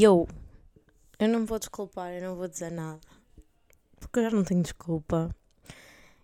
[0.00, 0.26] E eu,
[1.18, 2.98] eu não vou desculpar, eu não vou dizer nada.
[3.98, 5.28] Porque eu já não tenho desculpa.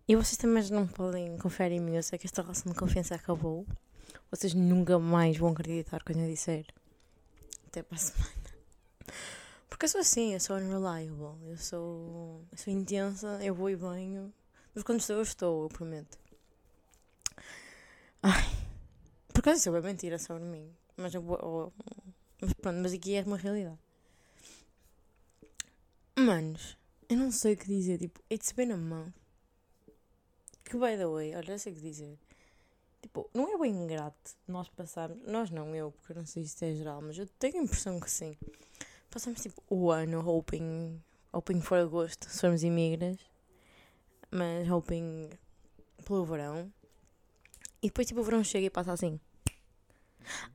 [0.08, 1.94] E vocês também não podem confiar em mim.
[1.94, 3.66] Eu sei que esta relação de confiança acabou.
[4.30, 6.64] Vocês nunca mais vão acreditar quando eu disser.
[7.66, 8.32] Até para a semana.
[9.68, 11.50] Porque eu sou assim, eu sou unreliable.
[11.50, 14.32] Eu sou, eu sou intensa, eu vou e venho.
[14.74, 16.18] Mas quando estou, eu estou, eu prometo.
[18.22, 18.56] Ai.
[19.34, 20.74] Por causa disso é mentira sobre mim.
[20.96, 21.74] Mas eu vou.
[22.40, 23.78] Mas pronto, mas aqui é uma realidade.
[26.18, 26.76] Manos,
[27.08, 27.98] eu não sei o que dizer.
[27.98, 29.14] Tipo, it's been a month.
[30.64, 32.18] Que by the way, olha, eu sei o que dizer.
[33.00, 35.22] Tipo, não é bem ingrato nós passarmos.
[35.26, 38.00] Nós não, eu, porque eu não sei se é geral, mas eu tenho a impressão
[38.00, 38.36] que sim.
[39.10, 41.00] Passamos tipo o ano hoping,
[41.32, 43.18] hoping for agosto, se formos imigras.
[44.30, 45.30] Mas hoping
[46.04, 46.72] pelo verão.
[47.82, 49.20] E depois tipo o verão chega e passa assim.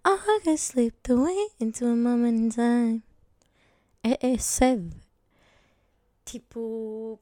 [0.03, 3.03] August slipped away into a moment in time.
[4.03, 4.89] É, é sad.
[6.25, 7.19] Tipo.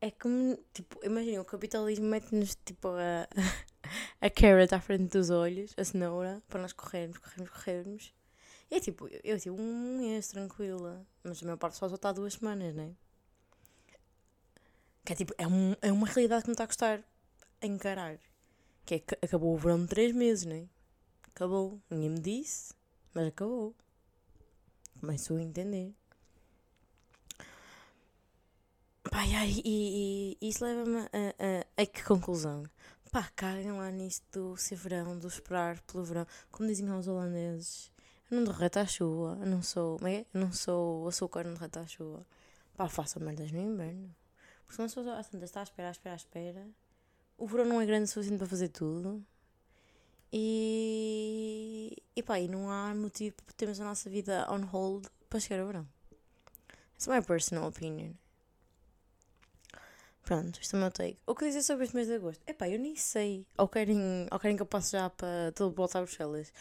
[0.00, 0.58] É como.
[0.72, 3.28] Tipo, imagina, o capitalismo mete-nos tipo a,
[4.20, 8.14] a carrot à frente dos olhos, a cenoura, para nós corrermos, corrermos, corrermos.
[8.70, 11.96] E é tipo, eu, eu tipo um mês tranquila, mas a maior parte só só
[11.96, 12.92] está duas semanas, né?
[15.04, 17.02] Que é tipo, é, um, é uma realidade que me está a custar
[17.60, 18.18] encarar.
[18.86, 20.68] Que é que acabou o verão de três meses, né?
[21.40, 21.80] Acabou.
[21.88, 22.74] Ninguém me disse,
[23.14, 23.74] mas acabou.
[25.00, 25.94] Começo a entender.
[29.10, 32.64] Pai, ai, e, e, isso leva-me a, a, a, que conclusão?
[33.10, 36.26] Pá, caguem lá nisso do ser verão, do esperar pelo verão.
[36.50, 37.90] Como dizem os holandeses,
[38.30, 40.26] eu não derreto à chuva, eu não sou, é?
[40.34, 42.26] eu não sou açúcar, não derreto à chuva.
[42.76, 44.14] Pá, façam merdas no inverno.
[44.66, 46.68] Porque se não sou às tantas, está à espera, à espera, à espera.
[47.38, 49.24] O verão não é grande o suficiente para fazer tudo.
[50.32, 55.40] E, e pá, e não há motivo para termos a nossa vida on hold para
[55.40, 55.88] chegar ao verão.
[56.94, 58.12] It's my personal opinion.
[60.22, 61.18] Pronto, isto é o meu take.
[61.26, 62.40] O que dizer sobre este mês de agosto?
[62.46, 63.44] Epá, eu nem sei.
[63.58, 66.52] Ou querem, ou querem que eu passe já para todo voltar a Bruxelas?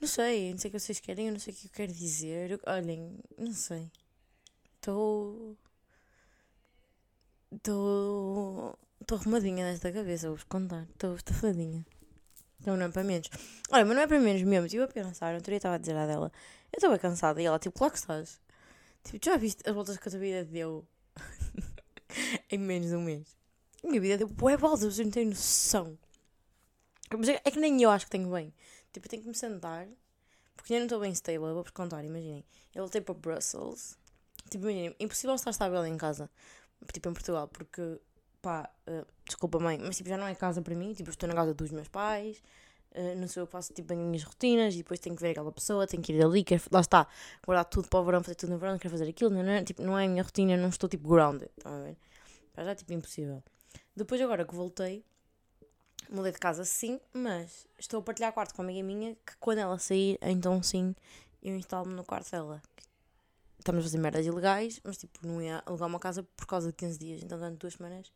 [0.00, 1.92] Não sei, não sei o que vocês querem, eu não sei o que eu quero
[1.92, 2.50] dizer.
[2.50, 3.90] Eu, olhem, não sei.
[4.76, 5.56] Estou.
[7.52, 8.78] Estou.
[9.00, 10.86] Estou arrumadinha desta cabeça, vou-vos contar.
[10.90, 11.86] Estou estafadinha.
[12.60, 13.28] Então não é para menos.
[13.70, 14.66] Olha, mas não é para menos mesmo.
[14.66, 16.30] Estive a pensar, eu estava a dizer a dela.
[16.72, 18.40] Eu estava cansada e ela, tipo, claro que estás.
[19.04, 20.86] Tipo, já viste as voltas que a tua vida deu
[22.50, 23.36] em menos de um mês?
[23.82, 25.98] Minha vida deu boé voltas, vocês não têm noção.
[27.16, 28.52] Mas é, é que nem eu acho que tenho bem.
[28.92, 29.88] Tipo, eu tenho que me sentar.
[30.54, 32.44] Porque eu não estou bem stable, vou-vos contar, imaginem.
[32.74, 33.96] Eu voltei para Brussels.
[34.50, 36.30] Tipo, imaginem, impossível estar estável em casa.
[36.92, 37.98] Tipo, em Portugal, porque
[38.40, 41.34] pá, uh, desculpa mãe, mas tipo, já não é casa para mim, tipo, estou na
[41.34, 42.42] casa dos meus pais,
[42.92, 45.30] uh, não sou eu que faço tipo as minhas rotinas e depois tenho que ver
[45.30, 47.06] aquela pessoa, tenho que ir ali, quero, lá está,
[47.44, 49.82] guardar tudo para o verão, fazer tudo no verão, quero fazer aquilo, não, é tipo,
[49.82, 51.96] não é a minha rotina, não estou tipo grounded, estão a ver?
[52.56, 53.42] Já é tipo impossível.
[53.96, 55.04] Depois agora que voltei,
[56.10, 59.58] mudei de casa sim, mas estou a partilhar quarto com uma amiga minha que quando
[59.58, 60.94] ela sair, então sim,
[61.42, 62.62] eu instalo-me no quarto dela.
[63.60, 66.74] Estamos a fazer merdas ilegais, mas tipo, não ia alugar uma casa por causa de
[66.74, 68.10] 15 dias, então durante duas semanas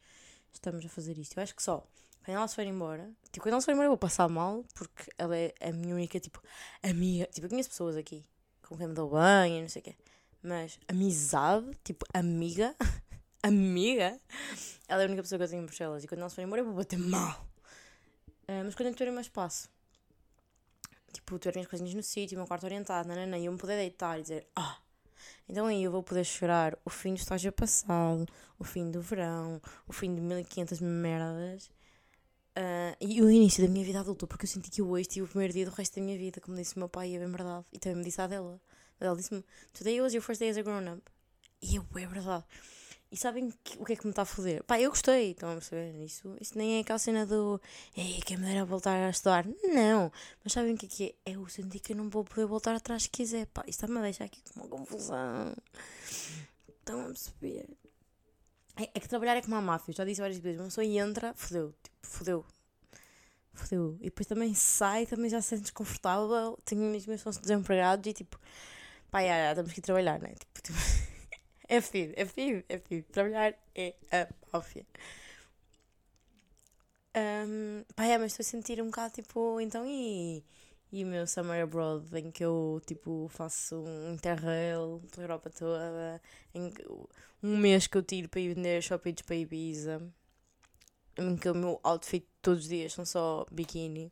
[0.52, 1.36] estamos a fazer isto.
[1.36, 1.86] Eu acho que só
[2.24, 4.64] quando ela se for embora, tipo, quando ela se for embora eu vou passar mal,
[4.74, 6.42] porque ela é a minha única, tipo,
[6.82, 7.26] amiga.
[7.26, 8.24] Tipo, eu conheço pessoas aqui
[8.62, 9.94] com quem me dou banho e não sei o quê,
[10.42, 12.74] mas amizade, tipo, amiga,
[13.44, 14.18] amiga,
[14.88, 16.40] ela é a única pessoa que eu tenho em Bruxelas e quando ela se for
[16.40, 17.46] embora eu vou bater mal.
[18.48, 19.68] Uh, mas quando eu tiver mais espaço,
[21.12, 23.76] tipo, tiver minhas coisinhas no sítio, o meu quarto orientado, nanana, e eu me poder
[23.76, 24.78] deitar e dizer, ah.
[25.48, 28.26] Então aí eu vou poder chorar o fim do estágio passado,
[28.58, 31.70] o fim do verão, o fim de 1500 merdas
[32.56, 35.28] uh, e o início da minha vida adulta, porque eu senti que hoje tive o
[35.28, 37.28] primeiro dia do resto da minha vida, como disse o meu pai, e é bem
[37.28, 37.66] verdade.
[37.72, 38.60] E também me disse a dela.
[39.00, 41.02] Ela disse-me: Today was your first day as a grown-up.
[41.60, 42.44] E eu, é verdade.
[43.14, 44.64] E sabem que, o que é que me está a foder?
[44.64, 45.94] Pá, eu gostei, estão a perceber?
[46.04, 47.60] Isso, isso nem é aquela cena do
[47.96, 49.46] Ei, quem me dera voltar a estudar.
[49.46, 50.10] Não,
[50.42, 51.30] mas sabem o que é que é?
[51.30, 53.46] Eu senti que eu não vou poder voltar atrás se quiser.
[53.46, 55.54] Pá, isto está-me a deixar aqui com uma confusão.
[56.68, 57.68] Estão a perceber?
[58.76, 60.58] É, é, que trabalhar é como a máfia, já disse várias vezes.
[60.58, 62.44] Uma pessoa entra, fodeu, tipo, fodeu.
[63.52, 63.96] Fodeu.
[64.00, 66.58] E depois também sai, também já se sente desconfortável.
[66.64, 68.40] Tenho mesmo meus desempregados e tipo,
[69.08, 70.34] pá, já, já, temos que ir trabalhar, né?
[70.34, 70.78] Tipo, tipo
[71.68, 73.06] é fedido, é fedido, é fedido.
[73.12, 74.86] Trabalhar é a máfia.
[77.16, 80.44] Um, pá, é, mas estou a sentir um bocado tipo, então e,
[80.90, 86.20] e o meu Summer Abroad em que eu tipo faço um interrail pela Europa toda,
[86.52, 86.84] em que,
[87.40, 90.02] um mês que eu tiro para ir vender shoppings para Ibiza,
[91.16, 94.10] em que o meu outfit todos os dias são só biquíni.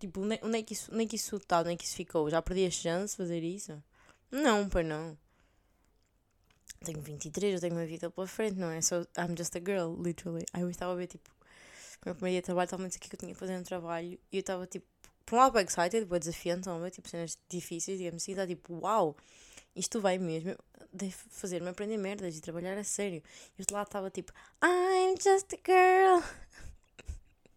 [0.00, 2.28] Tipo, onde é que isso, onde é que isso está, onde é que isso ficou?
[2.28, 3.80] Já perdi a chance de fazer isso?
[4.32, 5.16] Não, pois não.
[6.82, 8.80] Tenho 23, eu tenho uma vida pela frente, não é?
[8.80, 10.44] So, I'm just a girl, literally.
[10.52, 12.98] Aí eu estava a ver, tipo, o meu primeiro dia de trabalho, estava a dizer
[12.98, 14.86] que eu tinha que fazer um trabalho e eu estava, tipo,
[15.24, 18.32] por um lado, bem excited, depois desafiante, estão a ver, tipo, cenas difíceis, digamos assim,
[18.32, 19.16] está tipo, uau,
[19.74, 20.56] isto vai mesmo
[21.30, 23.22] fazer-me aprender merdas e trabalhar a sério.
[23.58, 24.32] E eu lá estava tipo,
[24.62, 26.22] I'm just a girl.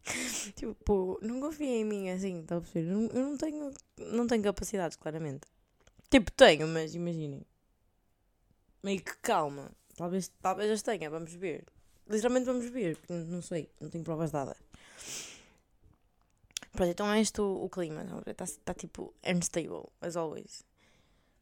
[0.56, 2.92] tipo, não confia em mim assim, está a perceber?
[2.92, 5.48] Eu não tenho, não tenho capacidades, claramente.
[6.10, 7.42] Tipo, tenho, mas imaginem.
[8.86, 9.72] Meio que calma.
[9.98, 11.66] Talvez, talvez as tenha, vamos ver.
[12.08, 14.58] Literalmente vamos ver, não sei, não tenho provas dadas.
[16.72, 20.64] Pronto, então é este o, o clima, está tá, tipo unstable, as always.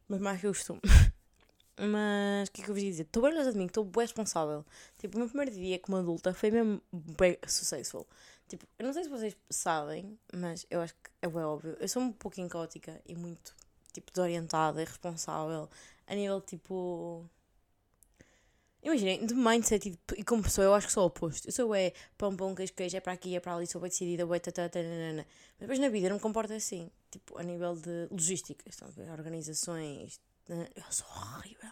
[0.07, 0.79] Mas mais que eu costumo.
[1.75, 3.03] Mas o que é que eu vos ia dizer?
[3.03, 4.65] Estou bem orgulhosa de mim, estou bem responsável.
[4.97, 8.07] Tipo, o meu primeiro dia como adulta foi mesmo bem successful.
[8.47, 11.75] Tipo, eu não sei se vocês sabem, mas eu acho que é bem óbvio.
[11.77, 13.53] Eu sou um pouquinho caótica e muito,
[13.91, 15.69] tipo, desorientada e responsável.
[16.07, 17.29] A nível, tipo...
[18.83, 21.47] Imaginem, de mindset e, e como pessoa, eu acho que sou o oposto.
[21.47, 23.89] Eu sou é pão, pão, queijo, queijo, é para aqui, é para ali, sou bem
[23.89, 25.25] decidida, bem tatata, Mas
[25.57, 26.91] depois na vida eu não me comporto assim.
[27.09, 28.89] Tipo, a nível de logística, estão?
[29.11, 30.19] Organizações.
[30.49, 31.71] Eu sou horrível.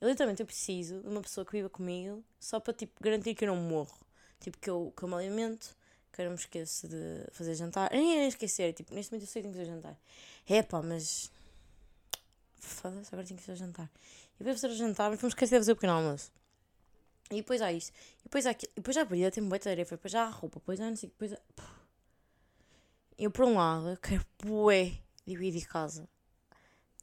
[0.00, 3.44] Eu literalmente eu preciso de uma pessoa que viva comigo só para tipo, garantir que
[3.44, 3.98] eu não morro.
[4.40, 5.76] Tipo, que eu, que eu me alimento,
[6.12, 7.90] que eu não me esqueço de fazer jantar.
[7.90, 9.98] Nem esquecer, tipo, neste momento eu sei que tenho que fazer jantar.
[10.46, 11.32] É pá, mas.
[12.68, 13.90] Foda-se, agora tenho que fazer jantar.
[14.34, 16.30] E depois fazer o jantar, mas vamos esquecer de fazer o pequeno almoço.
[17.30, 17.92] E depois há isto.
[18.20, 18.72] E depois há aquilo.
[18.72, 19.96] E depois há a comida, tem muita tarefa.
[19.96, 20.60] Depois há a roupa.
[20.60, 21.38] Depois há não sei Depois há...
[23.18, 24.92] Eu, por um lado, quero bué
[25.26, 26.08] dividir casa.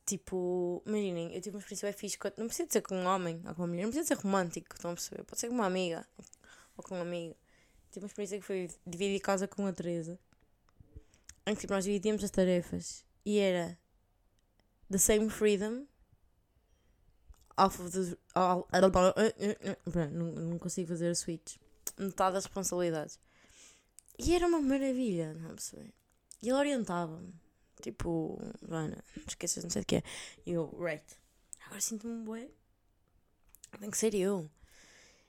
[0.06, 2.18] Tipo, imaginem, eu tive uma experiência bem fixe.
[2.38, 3.84] Não precisa ser com um homem ou com uma mulher.
[3.84, 5.24] Não precisa ser romântico, estão a perceber?
[5.24, 6.08] Pode ser com uma amiga
[6.78, 7.36] ou com um amigo.
[7.92, 10.20] Tive uma experiência que foi dividir casa com a Teresa.
[11.46, 13.04] Em que tipo, nós dividíamos as tarefas.
[13.26, 13.78] E era
[14.95, 15.88] the same freedom
[17.57, 18.18] off of the.
[18.33, 18.68] All,
[20.12, 21.57] não, não consigo fazer a switch.
[21.97, 23.19] Metade das responsabilidades.
[24.18, 25.94] E era uma maravilha, não perceber?
[26.42, 27.33] E ele orientava-me.
[27.81, 28.39] Tipo,
[28.69, 30.03] Ana, não esqueças, não sei o que é.
[30.45, 31.06] E eu, right.
[31.65, 32.50] Agora sinto-me um bué.
[33.80, 34.50] Tem que ser eu.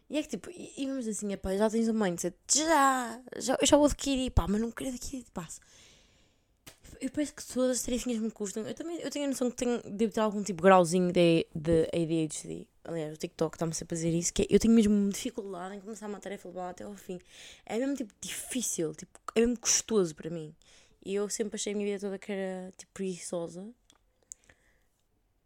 [0.08, 3.66] E é que tipo, e, vamos assim, pá, já tens o mindset, já, já, eu
[3.66, 5.60] já vou adquirir, pá, mas não quero adquirir de passo.
[7.00, 8.66] Eu penso que todas as tarefinhas me custam.
[8.66, 11.46] Eu também eu tenho a noção que tenho, devo ter algum tipo de grauzinho de,
[11.54, 12.66] de ADHD.
[12.84, 15.80] Aliás, o TikTok está-me sempre a dizer isso, que é, eu tenho mesmo dificuldade em
[15.80, 17.18] começar uma tarefa levar até ao fim.
[17.64, 20.54] É mesmo tipo difícil, tipo, é mesmo custoso para mim.
[21.04, 23.68] E eu sempre achei a minha vida toda que era tipo preguiçosa.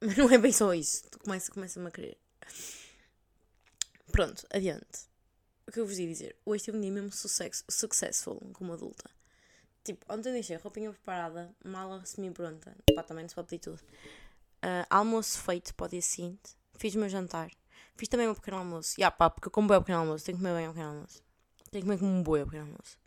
[0.00, 1.04] Mas não é bem só isso.
[1.10, 2.16] Tu começa, começa-me a querer.
[4.10, 5.08] Pronto, adiante.
[5.66, 6.36] O que eu vos ia dizer?
[6.44, 9.08] Hoje tive um dia mesmo successful como adulta.
[9.82, 12.76] Tipo, ontem deixei roupinha preparada, mala semi-pronta.
[12.94, 13.80] Pá, também não se pode pedir tudo.
[14.62, 16.54] Uh, almoço feito para o dia seguinte.
[16.76, 17.50] Fiz o meu jantar.
[17.96, 18.94] Fiz também meu pequeno almoço.
[18.98, 20.24] E yeah, pá, porque eu como bem o pequeno almoço.
[20.24, 21.22] Tenho que comer bem o pequeno almoço.
[21.70, 22.98] Tenho que comer como um boi o pequeno almoço.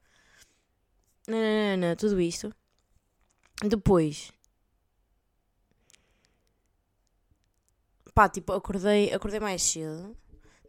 [1.27, 2.53] Não, não, não, não, tudo isto.
[3.61, 4.31] Depois.
[8.13, 10.15] Pá, tipo, acordei, acordei mais cedo.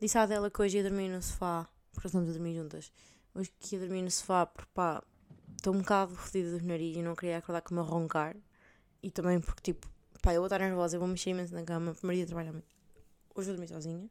[0.00, 1.68] Disse à dela que hoje ia dormir no sofá.
[1.92, 2.92] Porque estamos a dormir juntas.
[3.34, 5.02] Hoje que ia dormir no sofá porque, pá,
[5.64, 8.36] estou um bocado fodida do nariz e não queria acordar com o meu roncar.
[9.02, 9.88] E também porque, tipo,
[10.20, 11.94] pá, eu vou estar nervosa, eu vou mexer imenso na cama.
[11.94, 12.62] Primeiro dia trabalho
[13.34, 14.10] Hoje eu dormi sozinha.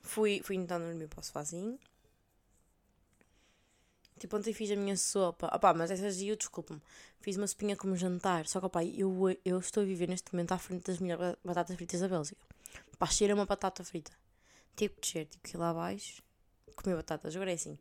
[0.00, 1.76] Fui, fui então dormir para o sofazinho.
[4.18, 5.48] Tipo, ontem fiz a minha sopa.
[5.54, 6.80] Opá, mas essas dias, desculpa-me.
[7.20, 8.46] Fiz uma sopinha como jantar.
[8.46, 11.74] Só que, opá, eu, eu estou a viver neste momento à frente das melhores batatas
[11.74, 12.40] fritas da Bélgica.
[12.96, 14.12] Pá, cheira uma batata frita.
[14.76, 16.22] Tive que descer, tive que ir lá abaixo,
[16.76, 17.34] comer batatas.
[17.34, 17.76] Agora é assim.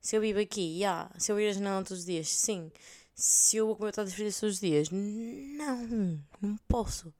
[0.00, 1.10] Se eu vivo aqui, já.
[1.18, 2.70] Se eu ir a janela todos os dias, sim.
[3.14, 6.22] Se eu vou comer batatas fritas todos os dias, não.
[6.40, 7.12] Não posso.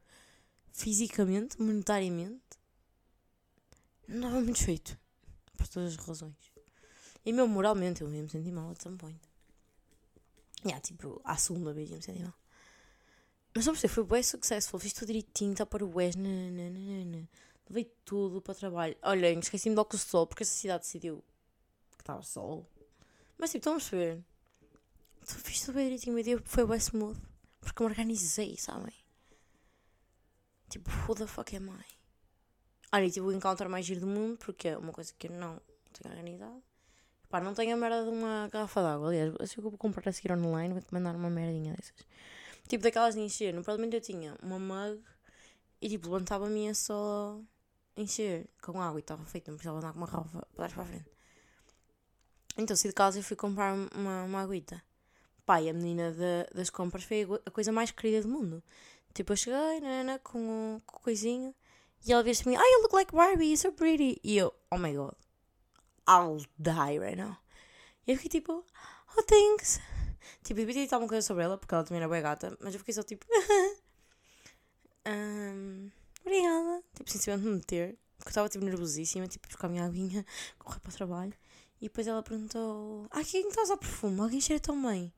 [0.72, 2.40] Fisicamente, monetariamente,
[4.06, 4.96] não dava muito feito.
[5.56, 6.36] Por todas as razões.
[7.24, 9.20] E mesmo moralmente, eu me senti mal at some point.
[10.64, 12.34] Yeah, tipo, à segunda vez eu me senti mal.
[13.54, 14.78] Mas não perceber, foi bem successful.
[14.78, 16.14] Fiz tudo direitinho, está para o Wes.
[16.14, 18.96] Levei tudo para o trabalho.
[19.02, 21.24] Olhem, esqueci-me do óculos de sol porque essa cidade decidiu
[22.08, 22.66] que estava sol.
[23.36, 24.24] Mas tipo, estão a perceber?
[25.22, 27.20] Fiz tudo bem direitinho, meu dia foi bem smooth.
[27.60, 28.94] Porque me organizei, sabem?
[30.70, 31.84] Tipo, who the fuck am I?
[32.92, 35.60] Olha, tive o encounter mais giro do mundo porque é uma coisa que eu não
[35.92, 36.62] tenho organizado.
[37.28, 39.08] Pá, não tenho a merda de uma garrafa d'água.
[39.08, 42.06] Aliás, se eu vou comprar a seguir online, vou-te mandar uma merdinha dessas.
[42.66, 43.52] Tipo daquelas de encher.
[43.52, 45.02] No Parlamento eu tinha uma mug
[45.80, 47.38] e tipo levantava-me só
[47.96, 49.50] encher com água e estava feito.
[49.50, 51.17] Não precisava andar com uma garrafa para trás para a frente.
[52.58, 54.82] Então saí de casa e fui comprar uma, uma aguita.
[55.62, 58.62] E a menina de, das compras foi a coisa mais querida do mundo.
[59.14, 61.54] Tipo, eu cheguei, nanana, com o, com coisinho.
[62.06, 64.20] E ela vira-se para mim, ah, you look like Barbie, you're so pretty.
[64.22, 65.14] E eu, oh my god,
[66.06, 67.36] I'll die right now.
[68.06, 68.62] E eu fiquei tipo,
[69.16, 69.80] oh, thanks.
[70.44, 72.78] Tipo, devia dizer alguma coisa sobre ela, porque ela também era bem gata, mas eu
[72.80, 73.26] fiquei só tipo,
[75.06, 76.82] um, obrigada.
[76.94, 80.24] Tipo, sinceramente me meter, porque eu estava tipo nervosíssima, tipo, buscar a minha aguinha,
[80.58, 81.34] correr para o trabalho.
[81.80, 84.20] E depois ela perguntou, ah, quem está a usar perfume?
[84.20, 85.12] Alguém cheira tão bem.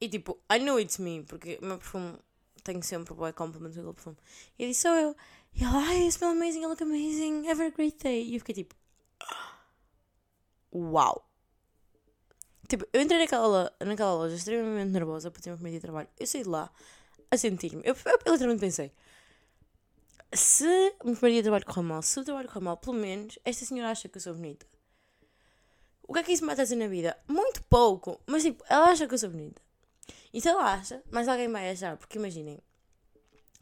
[0.00, 2.18] E tipo, I know it's me, porque o meu perfume
[2.62, 4.16] tenho sempre boa compliment com aquele perfume.
[4.58, 5.16] E eu disse, sou eu.
[5.54, 8.24] E ela, ai, you smell amazing, you look amazing, have a great day.
[8.24, 8.74] E eu fiquei tipo,
[10.72, 11.24] uau.
[12.68, 16.08] Tipo, eu entrei naquela, naquela loja extremamente nervosa para ter uma comédia de trabalho.
[16.18, 16.70] Eu saí de lá
[17.30, 17.82] a sentir-me.
[17.84, 18.92] Eu, eu, eu literalmente pensei,
[20.32, 20.64] se
[21.00, 23.38] o meu primeiro dia de trabalho correr mal, se o trabalho correr mal, pelo menos
[23.44, 24.66] esta senhora acha que eu sou bonita.
[26.08, 27.18] O que é que isso me vai na vida?
[27.28, 29.60] Muito pouco, mas tipo, ela acha que eu sou bonita.
[30.32, 32.58] E se ela acha, mas alguém vai achar, porque imaginem,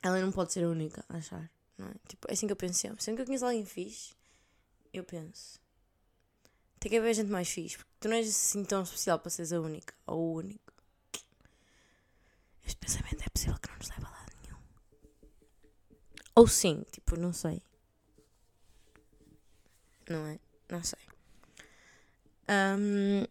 [0.00, 1.94] ela não pode ser a única a achar, não é?
[2.06, 3.02] Tipo, é assim que eu penso sempre.
[3.02, 4.14] Sempre que eu conheço alguém fixe,
[4.92, 5.60] eu penso.
[6.78, 9.52] Tem que haver gente mais fixe, porque tu não és assim tão especial para seres
[9.52, 10.72] a única ou o único.
[12.64, 14.58] Este pensamento é possível que não nos leve a lado nenhum.
[16.36, 17.60] Ou sim, tipo, não sei.
[20.08, 20.38] Não é?
[20.68, 21.15] Não sei.
[22.48, 23.24] Um,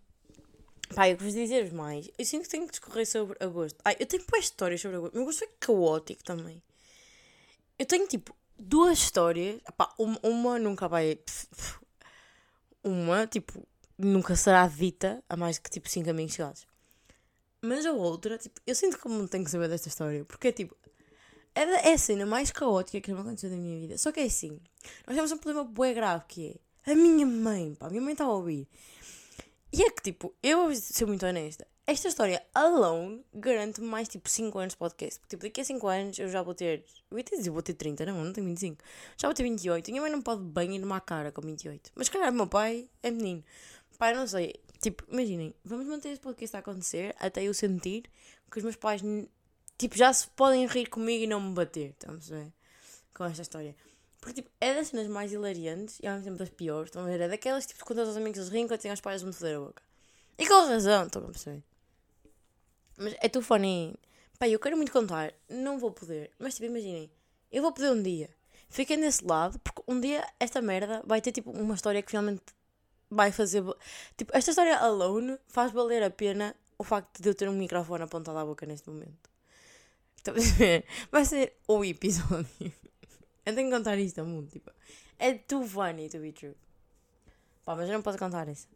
[0.94, 2.10] Pá, eu vos dizer mais.
[2.18, 3.78] Eu sinto que tenho que discorrer sobre agosto.
[3.84, 5.14] Ai, eu tenho boas histórias sobre agosto.
[5.14, 6.62] Meu agosto foi caótico também.
[7.80, 9.60] Eu tenho tipo duas histórias.
[9.76, 11.20] Pá, uma, uma nunca vai.
[12.84, 13.68] Uma, tipo,
[13.98, 16.68] nunca será dita a mais que tipo 5 amigos chegados.
[17.62, 20.24] Mas a outra, tipo, eu sinto que não tenho que saber desta história.
[20.26, 20.78] Porque é tipo.
[21.56, 23.98] É, a cena mais caótica que já me aconteceu da minha vida.
[23.98, 24.60] Só que é assim.
[25.08, 26.65] Nós temos um problema bué grave que é.
[26.88, 28.68] A minha mãe, pá, minha mãe está a ouvir.
[29.74, 31.66] E é que, tipo, eu vou ser muito honesta.
[31.88, 35.20] Esta história alone garante-me mais, tipo, 5 anos de podcast.
[35.20, 36.86] Porque, tipo, daqui a 5 anos eu já vou ter.
[37.10, 38.84] Eu ia dizer, vou ter 30, não, não tenho 25.
[39.18, 39.88] Já vou ter 28.
[39.88, 41.92] E minha mãe não pode bem ir-me à cara com 28.
[41.96, 43.44] Mas, calhar, meu pai é menino.
[43.98, 44.54] Pai, não sei.
[44.80, 48.04] Tipo, imaginem, vamos manter este podcast a acontecer até eu sentir
[48.52, 49.02] que os meus pais,
[49.78, 51.90] tipo, já se podem rir comigo e não me bater.
[51.92, 52.54] Estamos a ver?
[53.14, 53.76] Com esta história.
[54.26, 56.88] Porque, tipo, é das cenas mais hilariantes e ao mesmo tempo das piores.
[56.88, 57.22] Estão a ver?
[57.22, 59.60] É daquelas, tipo, quando os amigos riem quando têm os pais a me foder a
[59.60, 59.84] boca.
[60.40, 61.62] E com razão, estão a perceber?
[62.98, 63.94] Mas é too funny.
[64.40, 65.32] Pai, eu quero muito contar.
[65.48, 66.32] Não vou poder.
[66.40, 67.12] Mas, tipo, imaginem.
[67.52, 68.28] Eu vou poder um dia.
[68.68, 72.42] Fiquem desse lado, porque um dia esta merda vai ter, tipo, uma história que finalmente
[73.08, 73.64] vai fazer.
[74.18, 78.02] Tipo, esta história alone faz valer a pena o facto de eu ter um microfone
[78.02, 79.30] apontado à boca neste momento.
[80.18, 80.84] Estão a ver?
[81.12, 82.74] Vai ser o episódio.
[83.46, 84.72] Eu tenho que contar isto ao mundo, tipo.
[85.20, 86.56] É too funny to be true.
[87.64, 88.68] Pá, mas eu não posso contar isso.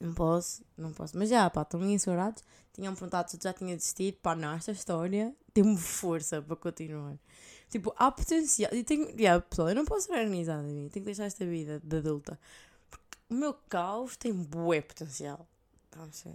[0.00, 1.16] Não posso, não posso.
[1.16, 2.42] Mas já, pá, estão insegurados.
[2.72, 4.16] Tinham perguntado se eu já tinha desistido.
[4.16, 7.16] Pá, não, esta história tem-me força para continuar.
[7.68, 8.72] Tipo, há potencial.
[8.72, 9.08] E tenho.
[9.18, 10.88] Yeah, pessoal, eu não posso ser organizada mim.
[10.88, 12.38] Tenho que deixar esta vida de adulta.
[12.90, 15.46] Porque o meu caos tem bué potencial.
[15.96, 16.34] Não sei.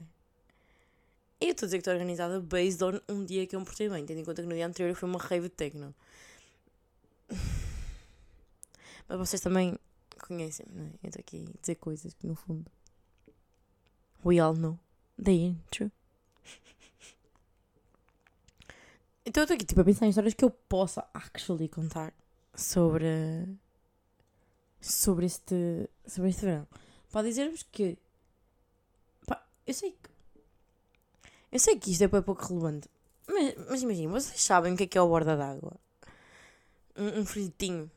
[1.39, 3.89] Eu estou a dizer que estou organizada based on um dia que eu me portei
[3.89, 4.05] bem.
[4.05, 5.93] Tendo em conta que no dia anterior foi uma rave de techno.
[9.07, 9.77] Mas vocês também
[10.21, 10.89] conhecem, não é?
[11.03, 12.71] Eu estou aqui a dizer coisas que no fundo.
[14.25, 14.79] We all know.
[15.21, 15.91] They ain't true.
[19.25, 22.13] Então eu estou aqui tipo, a pensar em histórias que eu possa actually contar
[22.53, 23.47] sobre.
[24.81, 25.89] sobre este.
[26.05, 26.67] sobre este verão.
[27.09, 27.97] Para dizer-vos que.
[29.25, 30.09] Pá, eu sei que.
[31.53, 32.89] Eu sei que isto é pouco relevante.
[33.27, 35.79] Mas, mas vocês sabem o que é que é o borda d'água?
[36.95, 37.89] Um, um folhetinho.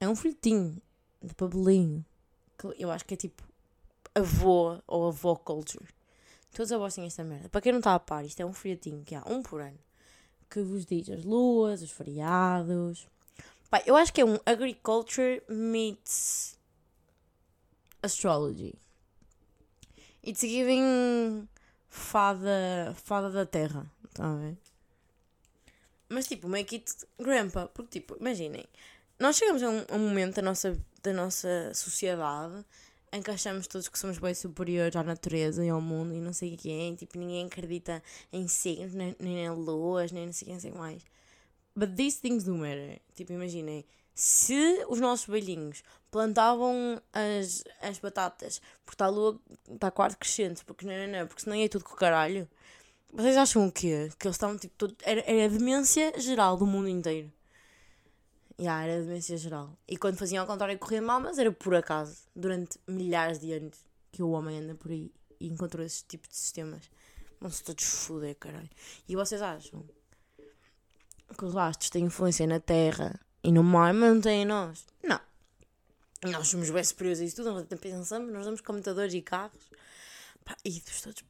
[0.00, 0.80] É um folhetinho
[1.22, 2.04] de papelinho.
[2.58, 3.42] Que eu acho que é tipo
[4.14, 5.86] avô ou avó culture.
[6.52, 7.48] Todos avós têm esta merda.
[7.48, 9.78] Para quem não está a par, isto é um folhetinho que há um por ano.
[10.48, 13.08] Que vos diz as luas, os feriados.
[13.68, 16.56] Pá, eu acho que é um agriculture meets
[18.02, 18.74] astrology.
[20.24, 21.48] It's giving
[21.88, 23.90] fada, fada da terra.
[24.04, 24.56] Estão a ver?
[26.14, 27.66] Mas tipo, make it grandpa.
[27.66, 28.64] Porque tipo, imaginem,
[29.18, 32.64] nós chegamos a um, a um momento da nossa, da nossa sociedade
[33.12, 36.32] em que achamos todos que somos bem superiores à natureza e ao mundo e não
[36.32, 38.02] sei o que é, tipo, ninguém acredita
[38.32, 41.02] em signos, nem, nem em luas, nem não sei o que, sei mais.
[41.76, 43.00] But these things do matter.
[43.14, 49.90] Tipo, imaginem, se os nossos velhinhos plantavam as, as batatas porque está a lua, está
[49.90, 52.48] quase crescente, porque não, não, não, porque senão é tudo com o caralho,
[53.14, 54.10] vocês acham o quê?
[54.18, 57.32] Que eles estavam tipo, todo, era, era a demência geral do mundo inteiro.
[58.58, 59.78] Yeah, era demência geral.
[59.86, 62.16] E quando faziam ao contrário corria mal, mas era por acaso.
[62.34, 63.78] Durante milhares de anos
[64.10, 66.90] que o homem anda por aí e encontrou esse tipo de sistemas.
[67.40, 68.70] Vão-se todos foder, caralho.
[69.08, 69.84] E vocês acham
[71.38, 74.86] que os astros têm influência na Terra e no mar, mas não têm em nós?
[75.02, 75.20] Não.
[76.24, 79.70] Nós somos bem superiores a isso tudo, nós até pensamos, nós damos computadores e carros.
[80.44, 81.22] Pá, e dos todos,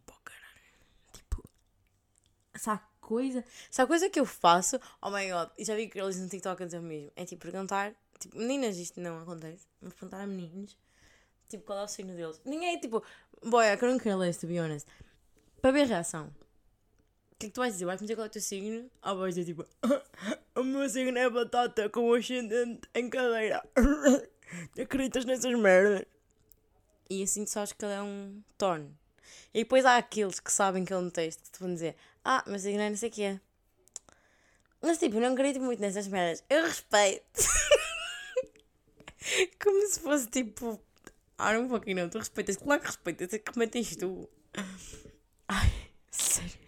[2.66, 3.44] há coisa,
[3.76, 6.62] há coisa que eu faço, oh my god, e já vi que eles no TikTok
[6.62, 10.76] a dizer mesmo, é tipo perguntar, tipo, meninas, isto não acontece, mas perguntar a meninos,
[11.48, 12.40] tipo, qual é o signo deles.
[12.44, 13.02] Ninguém, tipo,
[13.42, 14.88] boy, I couldn't care less, to be honest.
[15.60, 16.26] Para ver a reação.
[17.32, 17.84] O que é que tu vais dizer?
[17.84, 18.90] Vais me dizer qual é o teu signo?
[19.02, 19.66] Ah, vais dizer tipo,
[20.54, 23.62] o meu signo é batata com o ascendente em cadeira.
[24.80, 26.04] Acreditas nessas merdas?
[27.10, 28.96] E assim tu sabes que ele é um torno.
[29.52, 32.42] E depois há aqueles que sabem que é um texto que te vão dizer, ah,
[32.46, 33.40] mas signo é não sei o que é.
[34.80, 36.42] Mas tipo, não acredito muito nessas merdas.
[36.48, 37.24] Eu respeito.
[39.62, 40.80] Como se fosse tipo.
[41.36, 42.56] Ah, não fucking não, tu respeitas.
[42.56, 44.28] Claro que respeitas, é é tens tu.
[45.48, 45.72] Ai,
[46.10, 46.58] sério.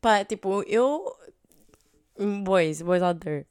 [0.00, 1.16] Pá, tipo, eu.
[2.44, 3.46] Boys, boys out there.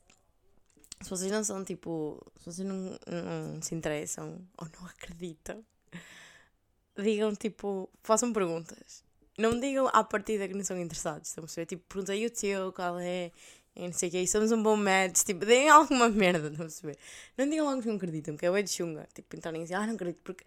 [1.01, 2.25] Se vocês não são tipo.
[2.37, 5.63] Se vocês não, não se interessam ou não acreditam,
[6.95, 7.89] digam tipo.
[8.03, 9.06] Façam perguntas.
[9.37, 11.29] Não me digam à partida que não são interessados.
[11.29, 11.65] Estão a perceber?
[11.67, 13.31] Tipo, perguntei o teu, qual é.
[13.75, 15.23] E não sei o que, somos um bom match.
[15.23, 16.97] Tipo, deem alguma merda, estão a perceber?
[17.37, 19.07] Não digam logo que não acreditam, que é o de chunga.
[19.13, 20.43] Tipo, entrarem assim, ah, não acredito, porque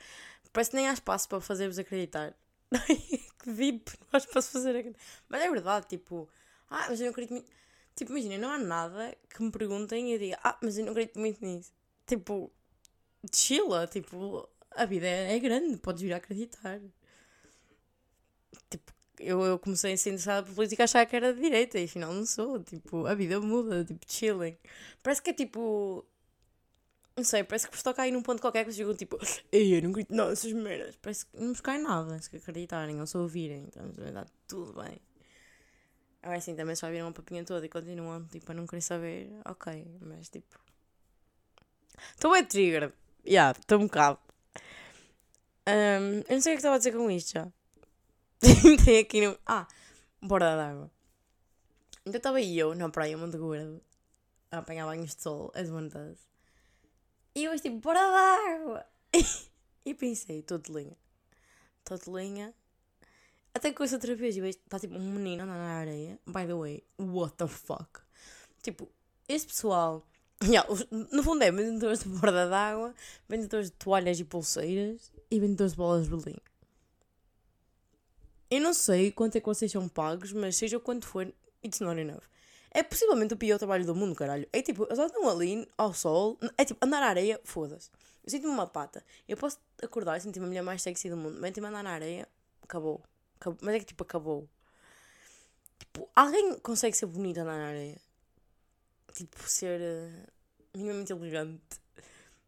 [0.53, 2.35] parece que nem há espaço para fazer-vos acreditar.
[3.43, 5.01] que VIP, não há espaço para fazer acreditar.
[5.29, 6.29] Mas é verdade, tipo,
[6.69, 7.51] ah, mas eu não acredito muito.
[7.95, 10.93] Tipo, imagina, não há nada que me perguntem e eu diga, ah, mas eu não
[10.93, 11.73] acredito muito nisso.
[12.07, 12.51] Tipo,
[13.33, 16.81] chila, tipo, a vida é, é grande, podes vir a acreditar.
[18.69, 21.79] Tipo, eu, eu comecei a ser interessada por política a achar que era de direita
[21.79, 22.63] e afinal não sou.
[22.63, 24.57] Tipo, a vida muda, tipo, chilling.
[25.03, 26.05] Parece que é tipo.
[27.17, 29.19] Não sei, parece que vos toca aí num ponto qualquer que vocês ficam tipo,
[29.53, 30.97] ei, eu não acredito nada essas merdas.
[30.97, 33.65] Parece que não vos cai nada se acreditarem ou se ouvirem.
[33.69, 34.99] Então, vai dar tudo bem.
[36.23, 39.31] Agora assim, também só viram uma papinha toda e continuam, tipo, a não querer saber.
[39.45, 40.59] Ok, mas tipo.
[42.15, 42.93] Estou bem trigger.
[43.25, 44.19] Já, yeah, estou um bocado.
[45.69, 47.53] Um, eu não sei o que estava a dizer com isto já.
[48.85, 49.39] Tem aqui no.
[49.47, 49.67] Ah,
[50.21, 50.91] borda d'água.
[52.05, 53.81] Então estava eu na praia Monte Gordo
[54.51, 56.19] a apanhar banhos de sol, as one does.
[57.35, 58.87] E eu tipo, borda d'água!
[59.85, 60.97] e pensei, estou de linha.
[61.79, 62.55] Estou de linha.
[63.55, 66.19] Até que ouço outra vez e vejo, está tipo um menino andando na areia.
[66.27, 68.01] By the way, what the fuck?
[68.63, 68.89] Tipo,
[69.29, 70.07] este pessoal.
[70.43, 70.67] Yeah,
[71.13, 72.95] no fundo é vendedores de borda d'água,
[73.29, 76.41] vendedores de toalhas e pulseiras e vendedores de bolas de Berlim.
[78.51, 81.33] Eu não sei quanto é que vocês são pagos, mas seja quanto for,
[81.65, 82.25] it's not enough.
[82.73, 84.49] É possivelmente o pior trabalho do mundo, caralho.
[84.53, 87.91] É tipo, eles estão ali ao sol, é tipo, andar na areia, foda-se.
[88.25, 89.05] Eu sinto-me uma pata.
[89.29, 91.91] Eu posso acordar e sentir-me a mulher mais sexy do mundo, mas tipo, andar na
[91.91, 92.29] areia,
[92.63, 93.01] acabou.
[93.39, 93.59] acabou.
[93.63, 94.49] Mas é que tipo, acabou.
[95.79, 98.01] Tipo, alguém consegue ser bonita andar na areia?
[99.15, 100.29] Tipo, ser uh,
[100.75, 101.81] minimamente elegante.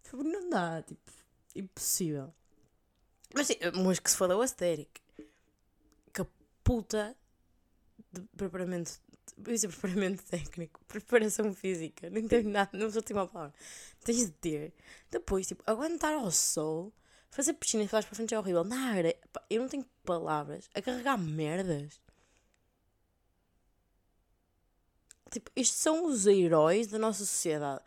[0.02, 1.12] Tipo, não dá, tipo,
[1.54, 2.32] impossível.
[3.34, 3.48] Mas,
[3.84, 5.01] mas que se foda o aesthetic
[6.64, 7.16] puta
[8.12, 9.00] de preparamento.
[9.44, 13.54] Eu ia preparamento técnico, preparação física, não entendo nada, não só tenho uma palavra.
[14.04, 14.74] Tens de ter.
[15.10, 16.92] Depois, tipo, aguentar ao sol,
[17.30, 18.64] fazer piscina e falar para frente é horrível.
[18.64, 19.16] Na área,
[19.48, 20.68] eu não tenho palavras.
[20.74, 22.00] A carregar merdas.
[25.30, 27.82] Tipo, estes são os heróis da nossa sociedade.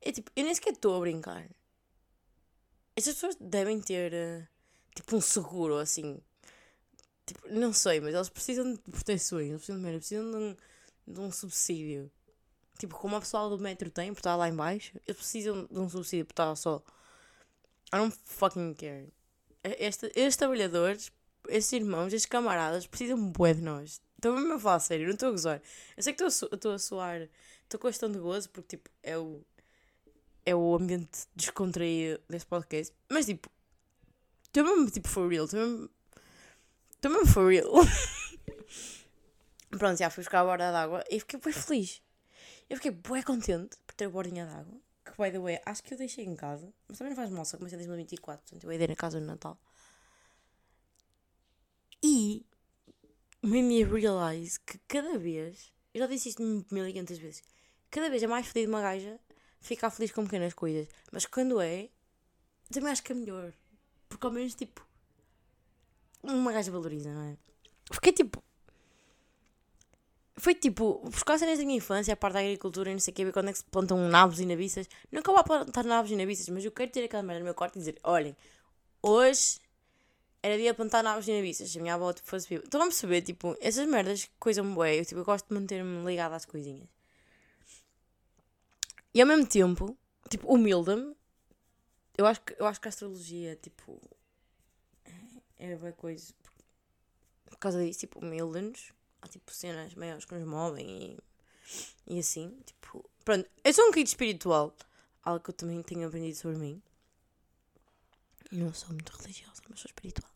[0.00, 1.48] É tipo, eu nem sequer estou a brincar.
[2.94, 4.46] Estas pessoas devem ter, uh,
[4.94, 6.20] tipo, um seguro, assim,
[7.32, 10.56] Tipo, não sei, mas eles precisam de proteções, eles precisam de, precisam de um,
[11.06, 12.10] de um subsídio.
[12.78, 15.78] Tipo, como a pessoal do metro tem, por estar lá em baixo, eles precisam de
[15.78, 16.82] um subsídio por estar só.
[17.92, 19.12] I don't fucking care.
[19.62, 21.12] Este, estes trabalhadores,
[21.48, 24.00] estes irmãos, estes camaradas precisam bué de nós.
[24.16, 25.62] Estou mesmo a falar sério, não estou a gozar.
[25.96, 27.28] Eu sei que estou a suar,
[27.64, 29.44] estou com questão de gozo, porque tipo, é o,
[30.44, 32.94] é o ambiente descontraído desse podcast.
[33.08, 33.48] Mas tipo,
[34.44, 35.90] estou mesmo tipo for real, estou mesmo
[37.02, 37.66] Estou mesmo for real.
[39.76, 42.00] Pronto, já fui buscar a borda d'água e fiquei bem feliz.
[42.70, 44.80] Eu fiquei bem contente por ter a bordinha d'água.
[45.04, 46.72] Que, by the way, acho que eu deixei em casa.
[46.86, 48.44] Mas também não faz mal, só comecei em 2024.
[48.44, 49.58] Portanto, eu ia na casa no Natal.
[52.00, 52.46] E
[53.42, 57.42] made me realize que cada vez, eu já disse isto 1500 vezes,
[57.90, 59.18] cada vez é mais feliz uma gaja
[59.60, 60.86] ficar feliz com pequenas coisas.
[61.10, 61.88] Mas quando é,
[62.72, 63.52] também acho que é melhor.
[64.08, 64.86] Porque ao menos, tipo,
[66.22, 67.36] uma gaja valoriza, não é?
[67.86, 68.42] Porque tipo.
[70.34, 73.14] Foi tipo, buscar cenas da minha infância, a parte da agricultura e não sei o
[73.14, 74.88] que, ver quando é que se plantam nabos e nabiças.
[75.12, 77.76] Nunca vou plantar nabos e nabiças, mas eu quero ter aquela merda no meu quarto
[77.76, 78.34] e dizer: olhem,
[79.02, 79.60] hoje
[80.42, 81.70] era dia para plantar novos dinamistas.
[81.70, 82.64] Se a minha avó tipo, fosse viva.
[82.64, 84.98] Estão a perceber, tipo, essas merdas coisam bué.
[84.98, 86.88] Eu, tipo, eu gosto de manter-me ligada às coisinhas.
[89.14, 89.96] E ao mesmo tempo,
[90.28, 91.14] tipo, humilda-me.
[92.18, 94.00] Eu acho, que, eu acho que a astrologia, tipo,
[95.62, 96.34] é, boa coisa.
[97.44, 98.92] Por causa disso, tipo, humilda-nos.
[99.20, 101.18] Há, tipo, cenas maiores que nos movem
[102.06, 103.08] e, e assim, tipo...
[103.24, 104.74] Pronto, eu sou um bocadinho espiritual.
[105.22, 106.82] Algo que eu também tenho aprendido sobre mim.
[108.50, 110.28] Não sou muito religiosa, mas sou espiritual.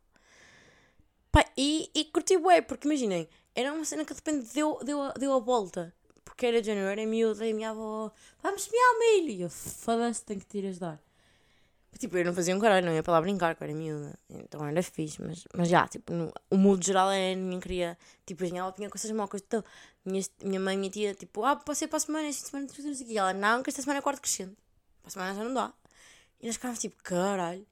[1.32, 5.12] Pá, e, e curti bué, porque imaginem, era uma cena que de repente deu, deu,
[5.18, 5.92] deu a volta.
[6.24, 9.30] Porque era de janeiro, era miúda e a minha avó, vamos semear milho.
[9.30, 11.02] E eu, foda-se, tenho que te ir ajudar.
[11.98, 14.18] Tipo, eu não fazia um caralho, não ia para lá brincar, que era miúda.
[14.28, 17.98] Então era fixe, mas, mas já, tipo, no, o mundo geral era, ninguém queria.
[18.24, 19.42] Tipo, a ela tinha coisas mocas.
[19.46, 19.64] Então,
[20.04, 23.02] minha, minha mãe minha tia, tipo, ah, posso para a semana, esta semana, tudo isso
[23.02, 23.12] aqui.
[23.12, 24.56] E ela, não, que esta semana é quarto crescente.
[25.02, 25.72] Para a semana já não dá.
[26.40, 27.66] E nós ficávamos tipo, caralho.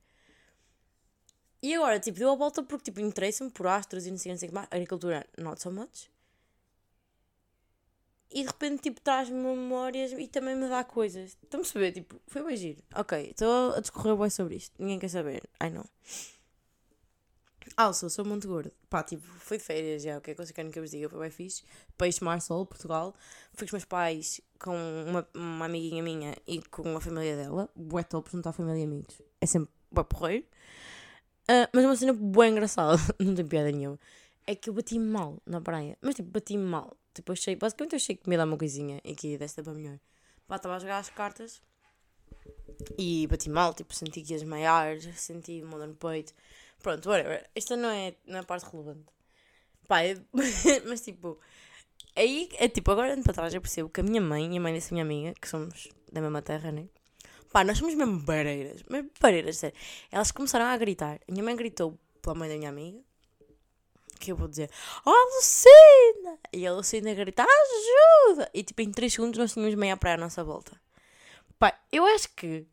[1.62, 4.38] E agora, tipo, deu a volta porque, tipo, interessa-me por astros e não sei, não
[4.38, 4.68] sei o que mais.
[4.70, 6.13] Agricultura, not so much.
[8.34, 11.38] E de repente, tipo, traz-me memórias e também me dá coisas.
[11.40, 11.92] Estão a perceber?
[11.92, 12.82] Tipo, foi bem giro.
[12.92, 14.74] Ok, estou a discorrer bem sobre isto.
[14.76, 15.48] Ninguém quer saber.
[15.62, 15.86] I know.
[17.76, 18.72] Also, sou muito gordo.
[18.90, 21.08] Pá, tipo, fui de férias já, o que é que eu que eu vos diga?
[21.08, 21.62] Foi bem fixe.
[21.96, 23.14] Peixe Mar Sol, Portugal.
[23.52, 27.70] Fui com os meus pais, com uma, uma amiguinha minha e com a família dela.
[27.76, 29.22] Bué top juntar família e amigos.
[29.40, 30.44] É sempre bué porreiro.
[31.48, 34.00] Uh, mas uma cena bem engraçada, não tem piada nenhuma,
[34.46, 35.96] é que eu bati mal na praia.
[36.02, 36.96] Mas tipo, bati mal.
[37.26, 39.98] Eu achei, basicamente eu achei que me ia uma coisinha e que desta para melhor.
[40.46, 41.62] Pá, estava a jogar as cartas
[42.98, 46.34] e bati mal, tipo, senti que ia desmaiar, senti uma dor no peito.
[46.82, 47.48] Pronto, whatever.
[47.54, 49.06] Esta não é, não é a parte relevante.
[49.88, 50.16] Pá, é,
[50.86, 51.38] mas tipo,
[52.16, 54.60] aí é tipo, agora ando para trás eu percebo que a minha mãe e a
[54.60, 56.88] mãe dessa minha amiga, que somos da mesma terra, né?
[57.52, 58.82] Pá, nós somos mesmo bareiras.
[58.90, 59.78] Mesmo bareiras, sério.
[60.10, 61.20] Elas começaram a gritar.
[61.28, 63.00] A minha mãe gritou pela mãe da minha amiga.
[64.24, 64.70] Que eu vou dizer,
[65.04, 66.38] oh Lucina!
[66.50, 68.50] E a Lucina grita, ajuda!
[68.54, 70.72] E tipo, em 3 segundos nós tínhamos meia praia à nossa volta.
[71.58, 72.66] Pá, eu acho que.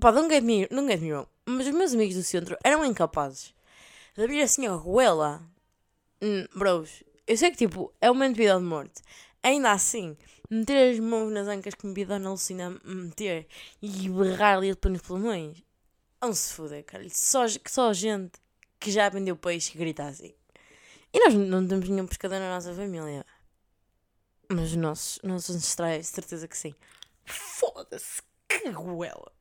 [0.00, 1.28] Pá, não get me, não get me wrong.
[1.44, 3.54] Mas os meus amigos do centro eram incapazes
[4.16, 5.42] de abrir assim a goela.
[6.22, 9.02] Hum, bros, eu sei que tipo, é uma entidade de morte.
[9.42, 10.16] Ainda assim,
[10.48, 13.46] meter as mãos nas ancas que me vi Dona Lucina meter
[13.82, 15.62] e berrar ali nos pulmões.
[16.22, 17.06] Não se foder, cara.
[17.10, 18.40] Só, só gente
[18.78, 20.34] que já vendeu peixe que grita assim.
[21.12, 23.24] E nós não temos nenhum pescador na nossa família.
[24.48, 26.74] Mas os nossos, nossos ancestrais, certeza que sim.
[27.24, 29.32] Foda-se, que goela.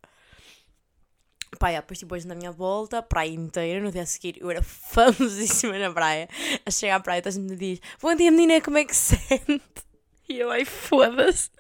[1.60, 4.50] Pá, yeah, depois tipo hoje na minha volta, praia inteira, no dia a seguir eu
[4.50, 6.28] era famosíssima na praia.
[6.66, 8.96] A chegar à praia, toda a gente me diz: Bom dia menina, como é que
[8.96, 9.62] se sente?
[10.28, 11.52] E eu, ai, foda-se.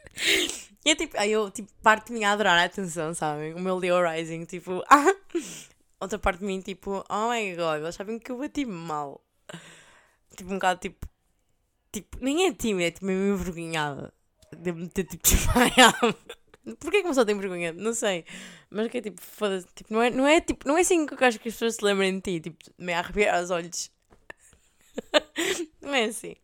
[0.84, 3.54] E é tipo, aí eu, tipo, parte de mim a adorar a atenção, sabem?
[3.54, 5.16] O meu Leo Rising, tipo, ah!
[6.06, 9.26] Outra parte de mim, tipo, oh my god, eles sabem que eu bati mal.
[10.38, 11.08] Tipo, um bocado, tipo,
[11.92, 14.14] tipo, nem é tímida, é tipo, meio envergonhada.
[14.56, 16.16] Devo-me ter, tipo, desmaiado.
[16.80, 17.74] Porquê que uma pessoa tem vergonha?
[17.74, 18.24] Não sei.
[18.70, 19.66] Mas que é tipo, foda-se.
[19.74, 21.76] Tipo, não, é, não, é, tipo, não é assim que eu acho que as pessoas
[21.78, 22.40] se lembrem de ti.
[22.40, 23.92] Tipo, meio a arrepiar os olhos.
[25.82, 26.36] não é assim.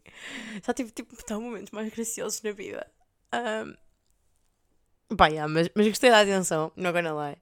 [0.63, 2.91] Só tive tipo, estão momentos mais graciosos na vida.
[3.31, 7.37] Um, pá, yeah, mas, mas gostei da atenção, não gonna lie.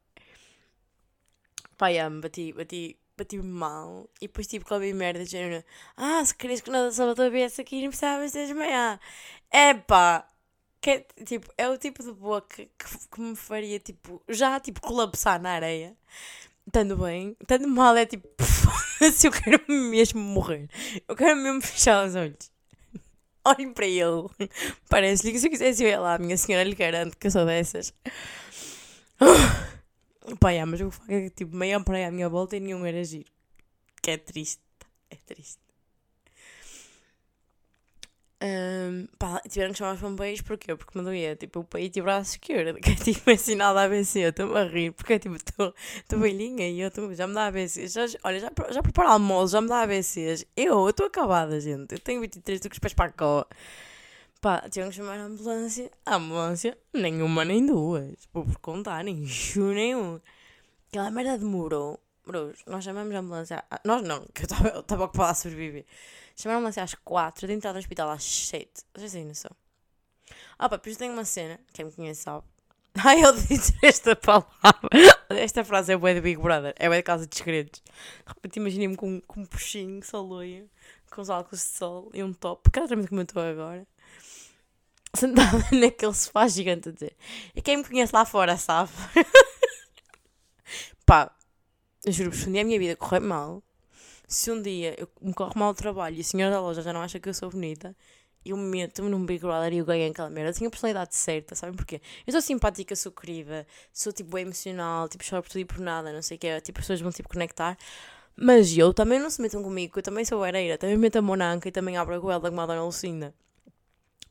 [1.80, 4.10] Pá, yeah, bati, bati, bati mal.
[4.22, 5.64] E depois tipo, comi merda de género.
[5.96, 9.00] Ah, se querias que nada salva a tua cabeça aqui, não precisavas de desmaiar.
[9.50, 10.28] É pá.
[10.82, 14.82] Que tipo, é o tipo de boa que, que, que me faria, tipo, já, tipo,
[14.82, 15.96] colapsar na areia.
[16.68, 17.38] Estando bem.
[17.42, 18.28] Estando mal é tipo,
[19.14, 20.70] se eu quero mesmo morrer.
[21.08, 22.52] Eu quero mesmo fechar os olhos.
[23.46, 24.28] Olhem para ele.
[24.90, 27.46] Parece-lhe que se eu quisesse ir lá, a minha senhora lhe garante que eu sou
[27.46, 27.94] dessas.
[30.38, 32.86] Pá, yeah, mas o facto é que tipo, meia praia à minha volta e nenhum
[32.86, 33.30] era giro.
[34.02, 34.62] Que é triste.
[35.10, 35.60] É triste.
[38.42, 40.74] Um, pá, tiveram que chamar os bombeiros porquê?
[40.74, 43.84] Porque me doía, tipo, o peito e o braço esquerdo, que é tipo ensinado a
[43.84, 45.74] ABC, eu estou a rir, porque é tipo, estou
[46.20, 49.60] velhinha e eu tô, já me dá ABC, já, olha, já, já preparo almoço, já
[49.62, 53.10] me dá ABCs, eu estou acabada, gente, eu tenho 23, estou com os pés para
[53.10, 53.48] a cola.
[54.42, 59.24] Pá, tiveram que chamar a ambulância, a ambulância, nenhuma nem duas, vou por contar, nem
[59.28, 60.18] chu nenhum.
[60.88, 65.34] Aquela merda demorou, bros, nós chamamos a ambulância, nós não, que eu estava ocupada a
[65.34, 65.86] sobreviver.
[66.38, 68.70] Chamaram-me assim às 4, eu tenho entrado no hospital às 7.
[68.96, 69.52] Vocês têm noção?
[70.58, 72.46] Ah, pá, depois tenho uma cena, quem me conhece sabe.
[73.04, 74.90] Ai, eu disse esta palavra.
[75.30, 77.82] Esta frase é boa de Big Brother, é boa de Casa de Segredos.
[77.82, 80.66] De repente imaginei-me com, com um puxinho, saloia,
[81.12, 83.86] com os óculos de sol e um top, exatamente como eu estou agora.
[85.16, 87.16] Sentada naquele sofá gigante a dizer.
[87.56, 88.92] E quem me conhece lá fora sabe.
[91.06, 91.32] Pá,
[92.06, 93.64] Eu juro, se um dia a minha vida correr mal,
[94.28, 96.94] se um dia eu me corre mal o trabalho e a senhora da loja já
[96.94, 97.96] não acha que eu sou bonita,
[98.46, 100.52] eu meto-me num Big Brother e eu ganho aquela merda.
[100.52, 102.02] Eu tenho a personalidade certa, sabem porquê?
[102.28, 106.14] Eu sou simpática, sou querida, sou tipo emocional, tipo choro por tudo e por nada,
[106.14, 107.78] não sei o que, tipo as pessoas vão tipo conectar.
[108.36, 111.68] Mas eu também não se metam comigo, eu também sou areira, também meto a monanca
[111.70, 113.34] e também abro a goela como a Dona Lucinda.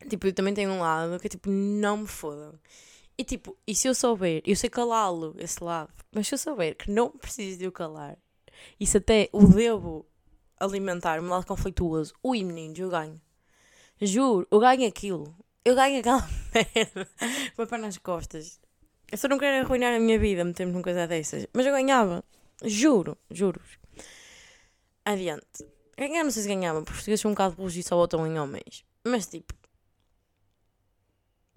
[0.08, 2.54] Tipo, eu também tenho um lado que é tipo, não me fodam.
[3.16, 6.76] E tipo, e se eu souber, eu sei calá-lo, esse lado, mas se eu souber
[6.76, 8.16] que não preciso de o calar,
[8.78, 10.06] isso até o devo
[10.58, 13.20] alimentar, um lado conflituoso, ui meninos, eu ganho.
[14.00, 15.34] Juro, eu ganho aquilo.
[15.64, 17.08] Eu ganho aquela merda.
[17.54, 18.60] Foi para nas costas.
[19.10, 21.46] Eu só não quero arruinar a minha vida meter-me numa coisa dessas.
[21.52, 22.24] Mas eu ganhava.
[22.64, 23.60] Juro, juro.
[25.04, 25.66] Adiante.
[25.96, 28.84] Ganhar não sei se ganhava, porque portugueses são um bocado e só votam em homens.
[29.04, 29.57] Mas tipo.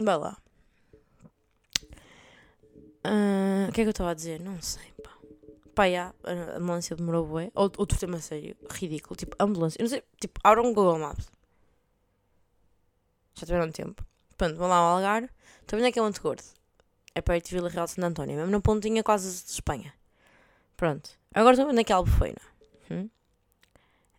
[0.03, 0.37] Vai lá.
[3.05, 4.39] Uh, o que é que eu estava a dizer?
[4.39, 5.11] Não sei, pá.
[5.73, 7.51] Pá, já, a ambulância demorou bué.
[7.55, 9.15] Outro tema sério, ridículo.
[9.15, 9.79] Tipo, ambulância.
[9.79, 11.31] Eu não sei, tipo, abram um Google Maps.
[13.35, 14.05] Já tiveram tempo.
[14.37, 15.29] Pronto, vão lá ao Algar.
[15.61, 16.43] Estou vendo é que é Monte Gordo.
[17.15, 18.35] É perto de Vila Real de Santo António.
[18.35, 19.93] Mesmo na pontinha quase de Espanha.
[20.75, 21.11] Pronto.
[21.33, 22.41] Agora estou aqui a Albufeira.
[22.89, 23.09] Hum?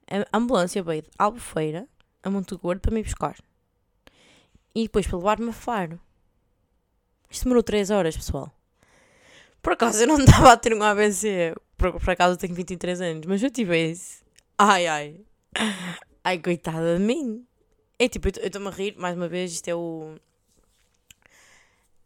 [0.09, 1.89] A ambulância veio de Albufeira
[2.23, 3.37] a Monte Gordo para me buscar.
[4.75, 6.01] E depois para levar-me a Faro.
[7.31, 8.53] Isto demorou 3 horas, pessoal.
[9.61, 11.55] Por acaso eu não estava a ter um ABC.
[11.77, 13.27] Por, por acaso eu tenho 23 anos.
[13.27, 14.23] Mas eu tive esse.
[14.59, 15.21] Ai, ai.
[16.25, 17.47] Ai, coitada de mim.
[17.99, 20.17] É tipo, eu estou-me a rir, mais uma vez, isto é o.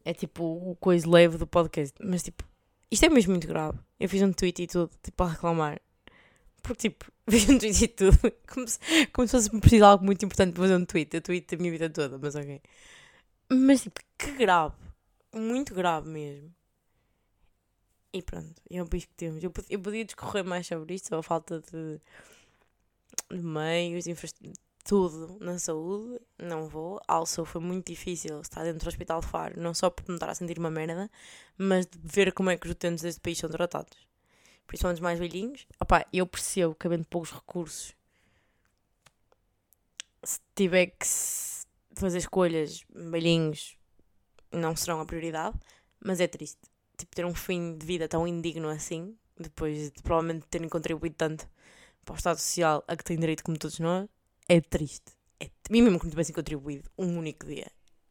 [0.05, 1.95] É tipo o coisa leve do podcast.
[2.01, 2.45] Mas tipo,
[2.91, 3.79] isto é mesmo muito grave.
[3.99, 5.81] Eu fiz um tweet e tudo, tipo, a reclamar.
[6.63, 8.19] Porque tipo, fiz um tweet e tudo.
[8.49, 8.79] Como se,
[9.13, 11.15] como se fosse preciso algo muito importante para fazer um tweet.
[11.15, 12.61] Eu tweet a minha vida toda, mas ok.
[13.51, 14.77] Mas tipo, que grave.
[15.35, 16.55] Muito grave mesmo.
[18.13, 19.43] E pronto, é o bicho que temos.
[19.45, 22.01] Eu, eu podia discorrer mais sobre isto, sobre a falta de,
[23.31, 24.55] de meios, infraestrutura
[24.87, 27.01] tudo na saúde, não vou.
[27.09, 30.31] Also, foi muito difícil estar dentro do hospital de Faro, não só por me estar
[30.31, 31.11] a sentir uma merda,
[31.59, 34.06] mas de ver como é que os utentes deste país são tratados.
[34.67, 35.67] Principalmente os mais velhinhos.
[35.81, 37.95] Opá, eu percebo que havendo poucos recursos,
[40.23, 41.07] se tiver que
[41.95, 43.77] fazer escolhas, velhinhos
[44.53, 45.59] não serão a prioridade,
[46.01, 46.61] mas é triste.
[46.97, 51.49] Tipo, ter um fim de vida tão indigno assim, depois de provavelmente terem contribuído tanto
[52.05, 54.09] para o Estado Social a que têm direito como todos nós,
[54.49, 55.13] é triste.
[55.41, 57.71] É, mim mesmo que não tivessem contribuído um único dia.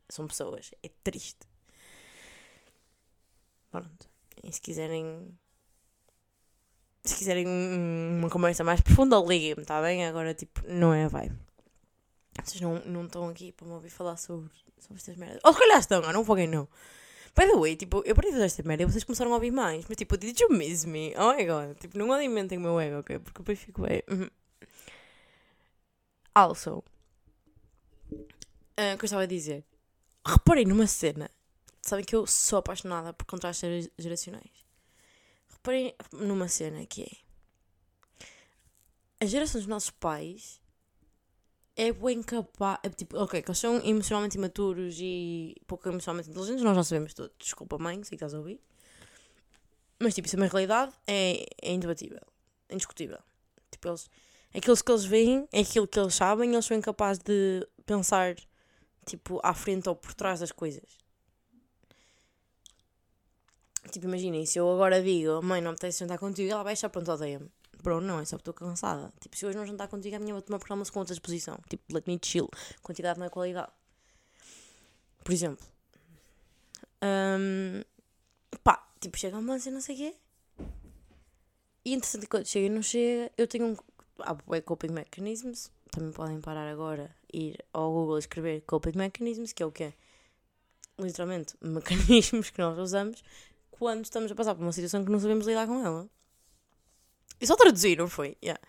[0.09, 0.71] São pessoas.
[0.83, 1.47] É triste.
[3.71, 4.09] Pronto.
[4.43, 5.37] E se quiserem.
[7.05, 10.05] Se quiserem uma conversa mais profunda, liguem-me, está bem?
[10.05, 11.37] Agora, tipo, não é a vibe.
[12.43, 15.39] Vocês não, não estão aqui para me ouvir falar sobre, sobre estas merdas.
[15.43, 16.67] Ou se calhar estão, não foguem, não.
[17.37, 19.51] By the way, tipo, eu parei de fazer esta merda e vocês começaram a ouvir
[19.51, 19.85] mais.
[19.87, 21.13] Mas, tipo, did you miss me?
[21.17, 21.77] Oh my god.
[21.77, 23.19] Tipo, não alimentem o meu ego, ok?
[23.19, 24.01] Porque depois fico bem.
[24.09, 24.29] Uhum.
[26.33, 26.83] Also,
[28.11, 29.63] uh, o que eu estava a dizer?
[30.25, 31.29] Reparei numa cena.
[31.81, 34.64] Sabem que eu sou apaixonada por contrastes geracionais.
[35.65, 37.09] Reparei numa cena que é.
[39.19, 40.61] A geração dos nossos pais
[41.75, 42.77] é bem capaz.
[42.83, 47.15] É, tipo, ok, que eles são emocionalmente imaturos e pouco emocionalmente inteligentes, nós já sabemos
[47.15, 47.31] tudo.
[47.39, 48.61] Desculpa, mãe, sei que estás a ouvir.
[49.97, 52.21] Mas, tipo, isso é uma realidade, é, é indebatível,
[52.69, 53.17] é indiscutível.
[53.71, 54.07] Tipo, eles
[54.53, 58.35] aquilo que eles veem é aquilo que eles sabem, eles são incapazes de pensar
[59.03, 61.04] tipo à frente ou por trás das coisas.
[63.91, 66.89] Tipo, imaginem, se eu agora digo, mãe, não me apetece jantar contigo, ela vai achar,
[66.89, 67.49] pronto, odeia-me.
[67.83, 69.13] Pronto, não, é só porque estou cansada.
[69.19, 71.59] Tipo, se hoje não jantar contigo, a minha vai tomar porque almoço com outra disposição.
[71.69, 72.49] Tipo, let me chill.
[72.81, 73.71] Quantidade não é qualidade.
[75.23, 75.65] Por exemplo.
[77.03, 77.83] Um,
[78.63, 80.15] pá, tipo, chega a ambulância, não sei o quê.
[81.85, 83.75] E interessante, quando chega e não chega, eu tenho um
[84.19, 85.71] há bué coping mechanisms.
[85.91, 89.93] Também podem parar agora, ir ao Google escrever coping mechanisms, que é o que é
[90.97, 93.23] literalmente mecanismos que nós usamos
[93.77, 96.09] quando estamos a passar por uma situação que não sabemos lidar com ela.
[97.39, 98.37] E só traduzir, não foi?
[98.41, 98.61] Yeah.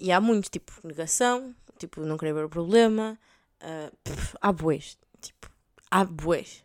[0.00, 3.18] E há muitos, tipo, negação, tipo, não querer ver o problema.
[3.60, 4.96] Uh, pff, há boés.
[5.20, 5.50] Tipo,
[5.90, 6.64] há boés.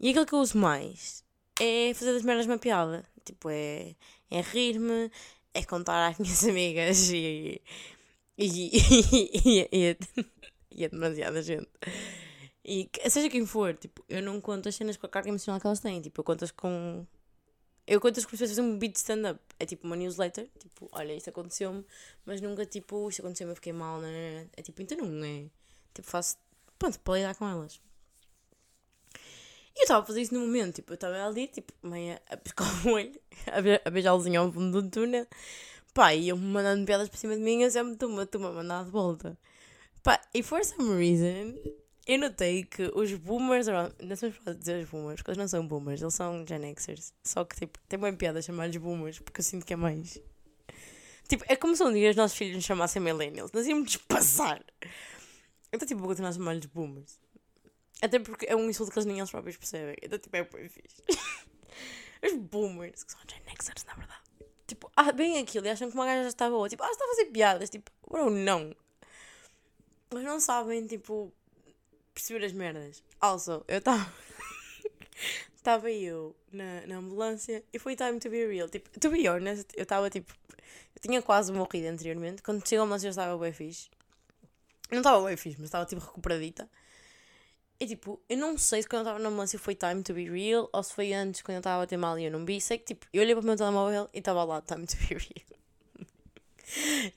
[0.00, 1.22] E aquilo que eu uso mais
[1.60, 3.04] é fazer das merdas uma piada.
[3.24, 3.94] Tipo, é,
[4.30, 5.10] é rir-me,
[5.54, 7.60] é contar às minhas amigas e.
[8.38, 9.96] e, e, e, é,
[10.70, 11.68] e é demasiada gente.
[12.64, 15.66] E seja quem for, tipo, eu não conto as cenas com a carga emocional que
[15.66, 17.04] elas têm, tipo, eu conto-as com.
[17.86, 19.40] Eu conto-as como se fosse um beat stand-up.
[19.58, 21.84] É tipo uma newsletter, tipo, olha, isto aconteceu-me,
[22.24, 24.46] mas nunca tipo, isto aconteceu-me, eu fiquei mal, né?
[24.56, 25.46] É tipo, então não é.
[25.92, 26.36] Tipo, faço.
[26.78, 27.80] Pronto, para lidar com elas.
[29.74, 32.36] E eu estava a fazer isso no momento, tipo, eu estava ali, tipo, meia a
[32.36, 33.20] pescar o olho,
[33.50, 35.26] a, be a beijar-lozinho ao fundo do túnel.
[35.94, 38.84] Pá, e eu me mandando piadas por cima de mim, eu sempre estou-me a mandar
[38.84, 39.38] de volta.
[40.02, 41.54] Pá, e for some reason,
[42.06, 43.66] eu notei que os boomers,
[44.00, 47.12] não sei se dizer os boomers, porque eles não são boomers, eles são Gen Xers.
[47.22, 50.20] Só que, tipo, tem bem piada chamar-lhes boomers, porque eu sinto que é mais.
[51.28, 54.64] Tipo, é como se um dia os nossos filhos nos chamassem millennials, nós íamos passar.
[55.72, 57.20] Então, tipo, vou continuar a chamar-lhes boomers.
[58.02, 59.94] Até porque é um insulto que eles nem eles próprios percebem.
[60.02, 61.02] Então, tipo, é bem fixe.
[62.24, 64.22] Os boomers, que são Gen Xers, na verdade.
[64.66, 66.68] Tipo, ah, bem aquilo e acham que uma gaja já está boa.
[66.68, 67.70] Tipo, ah, está a fazer piadas.
[67.70, 68.74] Tipo, bro, não.
[70.12, 71.32] Mas não sabem, tipo,
[72.14, 73.02] perceber as merdas.
[73.20, 74.12] Also, eu estava.
[75.56, 78.68] Estava eu na, na ambulância e foi time to be real.
[78.68, 80.34] Tipo, to be honest, eu estava tipo.
[80.94, 82.42] Eu tinha quase morrido anteriormente.
[82.42, 83.90] Quando chegou a ambulância eu estava bem fixe.
[84.90, 86.68] Não estava bem fixe, mas estava tipo recuperadita.
[87.80, 90.30] E tipo, eu não sei se quando eu estava na ambulância foi time to be
[90.30, 92.60] real ou se foi antes quando eu estava a ter mal e eu não vi.
[92.60, 95.14] Sei que tipo, eu olhei para o meu telemóvel e estava lá time to be
[95.14, 95.61] real.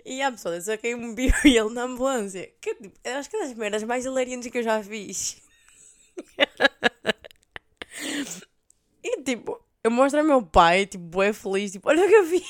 [0.04, 2.52] E a pessoa, eu saquei um be real na ambulância.
[2.62, 5.42] Que, tipo, acho que é das merdas mais hilariantes que eu já fiz.
[9.04, 12.26] e tipo, eu mostro ao meu pai, tipo, é feliz, tipo, olha o que eu
[12.26, 12.44] vi.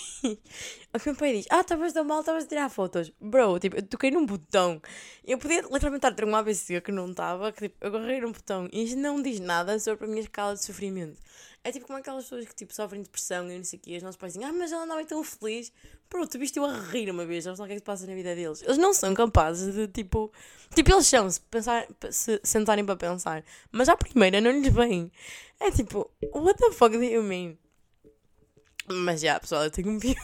[0.95, 3.11] O que meu pai diz, ah, estavas tão mal, estavas a tirar fotos.
[3.19, 4.81] Bro, tipo, eu toquei num botão.
[5.25, 8.21] Eu podia literalmente estar a ter um ABC que não estava, que tipo, eu agarrei
[8.21, 8.69] num botão.
[8.71, 11.19] E isto não diz nada sobre a minha escala de sofrimento.
[11.65, 13.97] É tipo como aquelas pessoas que tipo, sofrem depressão e não sei o quê.
[13.97, 15.69] Os nossos pais dizem, ah, mas ela andava tão feliz.
[16.07, 17.85] Pronto, tu viste eu a rir uma vez, não sei o que é que se
[17.85, 18.61] passa na vida deles.
[18.61, 20.31] Eles não são capazes de tipo.
[20.73, 23.43] Tipo, eles são, se, pensar, se sentarem para pensar.
[23.69, 25.11] Mas à primeira não lhes vem.
[25.59, 27.57] É tipo, what the fuck do you mean?
[28.87, 30.15] Mas já, pessoal, eu tenho um bio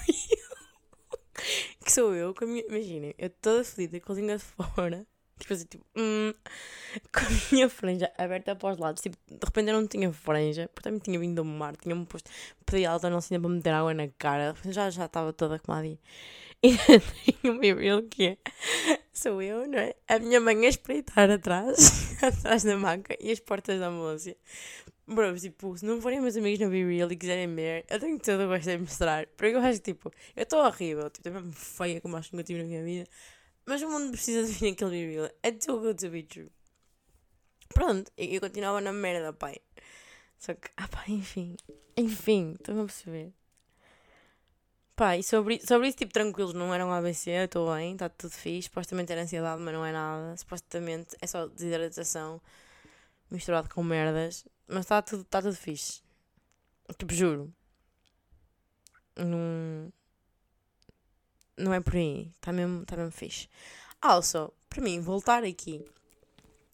[1.83, 2.63] que sou eu, com a minha.
[2.67, 5.05] Imaginem, eu toda fedida com a língua de fora
[5.41, 6.33] Tipo assim, tipo, hum,
[7.11, 9.01] com a minha franja aberta para os lados.
[9.01, 12.29] Tipo, de repente eu não tinha franja, também tinha vindo do mar, tinha-me posto,
[12.63, 15.97] pedi alta não tinha para meter água na cara, já já estava toda comadinha.
[16.63, 18.37] E tenho um bebê que é,
[19.11, 19.95] sou eu, não é?
[20.07, 24.37] A minha mãe a espreitar atrás, atrás da maca e as portas da ambulância.
[25.13, 28.17] Bro, tipo, se não forem meus amigos no Be Real e quiserem ver, eu tenho
[28.17, 29.27] todo o gosto de mostrar.
[29.27, 32.35] Porque eu acho que, tipo, eu estou horrível, tipo, também mesmo feia como acho que
[32.37, 33.09] nunca tive na minha vida.
[33.65, 35.29] Mas o mundo precisa de vir aquele reveal.
[35.43, 36.49] É too good to be true.
[37.73, 39.57] Pronto, e eu continuava na merda, pai.
[40.39, 41.57] Só que, ah pá, enfim.
[41.97, 43.33] Enfim, estão a perceber.
[44.95, 48.69] Pá, e sobre, sobre isso, tipo, tranquilos, não eram ABC, estou bem, está tudo fixe.
[48.69, 50.37] Supostamente era ansiedade, mas não é nada.
[50.37, 52.41] Supostamente é só desidratação
[53.31, 54.45] misturado com merdas.
[54.71, 56.01] Mas está tudo, tá tudo fixe.
[56.97, 57.53] Tipo, juro.
[59.17, 59.91] Não
[61.57, 62.31] não é por aí.
[62.35, 63.49] Está mesmo, tá mesmo fixe.
[64.01, 65.85] Also, para mim, voltar aqui.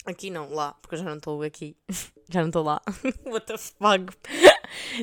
[0.05, 1.75] Aqui não, lá, porque eu já não estou aqui.
[2.29, 2.81] já não estou lá.
[3.25, 4.17] What the fuck?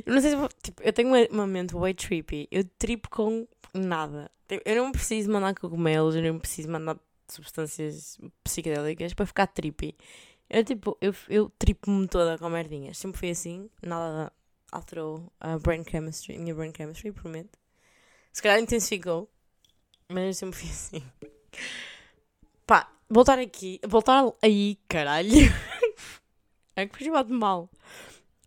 [0.06, 0.48] não sei se.
[0.62, 2.48] Tipo, eu tenho um momento way trippy.
[2.50, 4.30] Eu tripo com nada.
[4.48, 6.96] Tipo, eu não preciso mandar cogumelos, eu não preciso mandar
[7.28, 9.96] substâncias psicodélicas para ficar trippy.
[10.48, 12.98] Eu, tipo, eu, eu tripo-me toda com merdinhas.
[12.98, 14.32] Sempre foi assim, nada
[14.70, 17.58] alterou a brain chemistry, a minha brain chemistry, prometo.
[18.32, 19.30] Se calhar intensificou,
[20.08, 21.02] mas eu sempre fui assim.
[22.66, 23.80] Pá, voltar aqui.
[23.86, 25.30] Voltar aí, caralho.
[26.76, 27.70] é que fui de mal.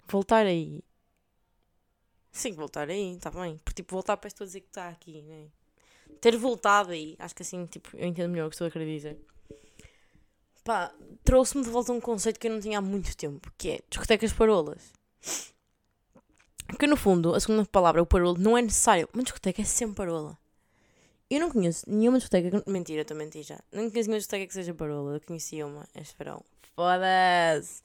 [0.07, 0.83] Voltar aí.
[2.31, 3.57] Sim, voltar aí, tá bem.
[3.57, 5.47] Porque, tipo, voltar para estou a dizer que está aqui, né?
[6.21, 7.15] Ter voltado aí.
[7.17, 9.17] Acho que assim, tipo, eu entendo melhor o que estou a querer dizer.
[10.67, 13.79] Pá, trouxe-me de volta um conceito que eu não tinha há muito tempo, que é
[13.89, 14.91] discotecas parolas.
[16.67, 19.07] Porque no fundo, a segunda palavra, o parolo, não é necessário.
[19.13, 20.37] Uma discoteca é sempre parola.
[21.29, 22.61] Eu não conheço nenhuma discoteca.
[22.67, 23.57] Mentira, estou a mentir já.
[23.71, 25.13] Não conheço nenhuma discoteca que seja parola.
[25.13, 26.43] Eu conheci uma este verão.
[26.75, 27.81] Foda-se!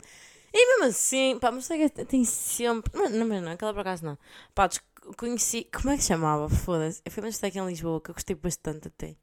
[0.53, 2.91] E mesmo assim, pá, mas discoteca tem sempre.
[2.99, 4.19] Não, não, não, aquela por acaso não.
[4.57, 4.69] Pá,
[5.17, 5.69] conheci.
[5.73, 6.49] Como é que chamava?
[6.49, 7.01] Foda-se.
[7.05, 9.15] Eu fui uma discoteca em Lisboa que eu gostei bastante até.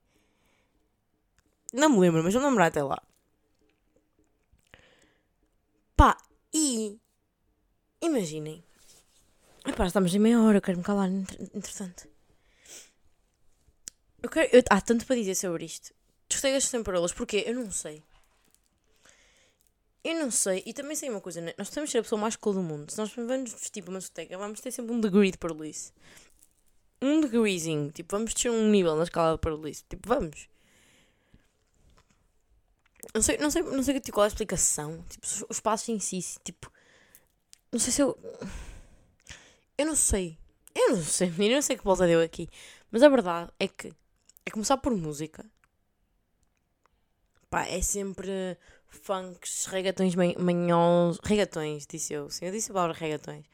[1.74, 3.02] Não me lembro, mas vou lembrar até lá.
[6.00, 6.16] Pá,
[6.54, 6.98] e.
[8.02, 8.64] Imaginem.
[9.68, 12.10] Epá, estamos em meia hora, eu quero me calar, interessante.
[14.24, 15.94] Eu quero, eu, há tanto para dizer sobre isto.
[16.30, 17.44] Discotecas sem parolas, porquê?
[17.46, 18.02] Eu não sei.
[20.02, 20.64] Eu não sei.
[20.66, 21.54] E também sei uma coisa, né?
[21.58, 22.90] nós que ser a pessoa mais cool do mundo.
[22.90, 25.92] Se nós vamos vestir para uma discoteca, vamos ter sempre um degree de parolice.
[27.02, 27.92] Um degreezinho.
[27.92, 29.84] Tipo, vamos ter um nível na escala de parolice.
[29.90, 30.48] Tipo, vamos.
[33.14, 35.04] Não sei, não sei, não sei tipo, qual é a explicação.
[35.10, 36.72] Tipo, os espaços em si, tipo.
[37.72, 38.18] Não sei se eu.
[39.78, 40.38] Eu não sei.
[40.76, 42.50] Eu não sei, eu não sei que volta deu aqui.
[42.92, 43.94] Mas a verdade é que
[44.46, 45.46] é começar por música.
[47.50, 51.20] Pá, é sempre funks, regatões manhãos.
[51.24, 52.30] Regatões, disse eu.
[52.30, 53.46] Sim, eu disse a palavra regatões.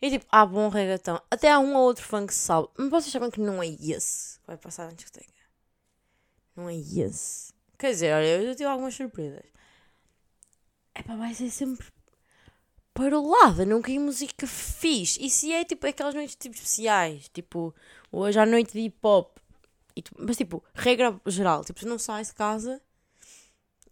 [0.00, 1.20] E tipo, há bom regatão.
[1.30, 2.70] Até há um ou outro funk salvo.
[2.76, 5.32] Mas vocês sabem que não é esse que vai passar na discoteca.
[6.54, 7.55] Não é esse.
[7.78, 9.44] Quer dizer, olha, eu tive algumas surpresas.
[10.94, 11.86] É pá, vai ser sempre
[12.94, 15.22] para o lado, nunca em música fixe.
[15.22, 17.74] E se é tipo aquelas noites tipo especiais, tipo
[18.10, 19.36] hoje à noite de hip hop.
[19.94, 22.80] E, mas tipo, regra geral, tipo, tu não sais de casa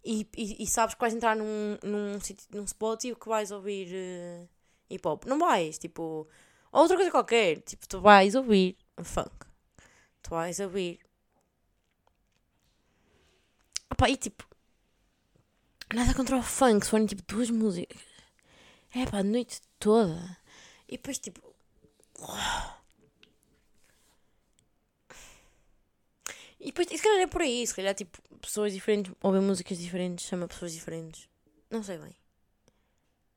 [0.05, 2.19] e, e, e sabes que vais entrar num, num,
[2.53, 4.47] num spot e que vais ouvir uh,
[4.89, 5.25] hip hop.
[5.25, 6.27] Não vais, tipo,
[6.71, 7.61] outra coisa qualquer.
[7.61, 9.31] Tipo, tu vais ouvir funk.
[10.21, 10.99] Tu vais ouvir.
[13.91, 14.47] Opa, e tipo,
[15.93, 18.01] nada contra o funk, se forem tipo duas músicas.
[18.93, 20.37] É pá, a noite toda.
[20.87, 21.41] E depois tipo.
[26.59, 30.25] E depois, se calhar é por aí, se calhar tipo, pessoas diferentes ouvem músicas diferentes,
[30.25, 31.29] chama pessoas diferentes.
[31.69, 32.15] Não sei bem.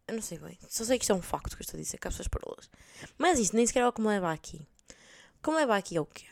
[0.07, 0.59] Eu não sei bem.
[0.69, 2.29] Só sei que isto é um facto que eu estou a dizer, que há pessoas
[2.29, 2.71] parolas.
[3.19, 4.67] Mas isto nem sequer é o que me leva aqui.
[5.39, 6.27] O que me leva aqui é o quê?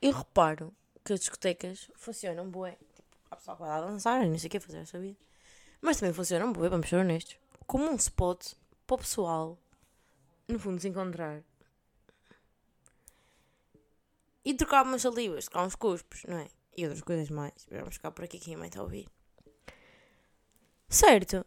[0.00, 0.74] Eu reparo
[1.04, 2.72] que as discotecas funcionam bué.
[2.72, 5.18] Tipo, há pessoal que vai lá dançar, não sei o que fazer essa vida.
[5.80, 7.36] Mas também funcionam bué, vamos ser honestos.
[7.66, 8.54] Como um spot
[8.86, 9.58] para o pessoal,
[10.48, 11.42] no fundo, se encontrar.
[14.44, 16.48] E trocar umas salivas, trocar uns cuspos, não é?
[16.76, 17.66] E outras coisas mais.
[17.70, 19.08] Vamos ficar por aqui, quem mãe está a ouvir.
[20.88, 21.46] Certo.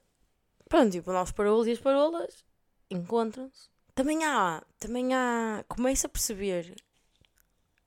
[0.68, 2.44] Pronto, tipo, lá os e as parolas
[2.90, 3.70] encontram-se.
[3.94, 6.76] Também há, também há, começa a perceber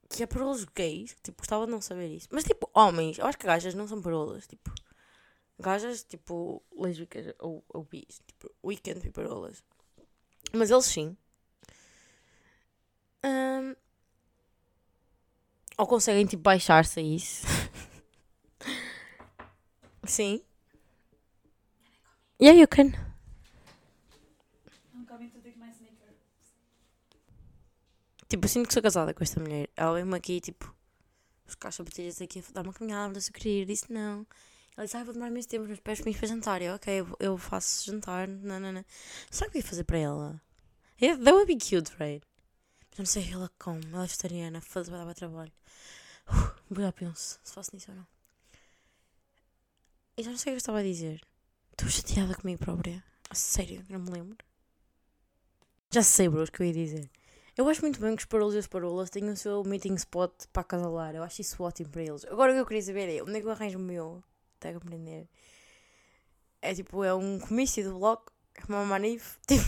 [0.08, 2.28] que é parolos gays, tipo, gostava de não saber isso.
[2.30, 4.72] Mas tipo, homens, eu acho que gajas não são parolas, tipo,
[5.58, 9.62] gajas, tipo, lésbicas ou, ou bis, tipo, weekend e parolas.
[10.52, 11.16] Mas eles sim.
[13.24, 13.74] Um,
[15.76, 17.46] ou conseguem, tipo, baixar-se a isso.
[20.04, 20.42] sim.
[22.40, 22.92] Yeah, you can.
[28.28, 29.68] Tipo, eu sinto que sou casada com esta mulher.
[29.74, 30.74] Ela veio-me aqui, tipo,
[31.46, 33.64] buscar sapatilhas aqui, dar uma caminhada, se eu queria.
[33.64, 34.26] Disse não.
[34.76, 36.62] Ela disse, ah, vou demorar menos tempo, mas peço para para jantar.
[36.62, 38.28] Eu, ok, eu, faço jantar.
[38.28, 38.84] Não, não, não.
[39.30, 40.42] Sabe o que eu ia fazer para ela?
[41.00, 42.22] Yeah, that would be cute, right?
[42.90, 43.80] Mas não sei ela como.
[43.92, 45.52] Ela é vegetariana, foda-se, vai dar trabalho.
[46.28, 48.06] Uh, já penso se faço nisso ou não.
[50.16, 51.22] E já não sei o que eu estava a dizer.
[51.72, 53.02] Estou chateada comigo própria.
[53.30, 54.36] A sério, não me lembro.
[55.90, 57.10] Já sei, bro, o que eu ia dizer.
[57.58, 60.32] Eu acho muito bem que os parolos e as parolas tenham o seu meeting spot
[60.52, 61.16] para acasalar.
[61.16, 62.24] Eu acho isso ótimo para eles.
[62.26, 64.22] Agora o que eu queria saber é onde é que eu arranjo o meu?
[64.56, 65.28] Até compreender.
[66.62, 69.38] É tipo, é um comício do bloco, é uma manif.
[69.48, 69.64] Tipo,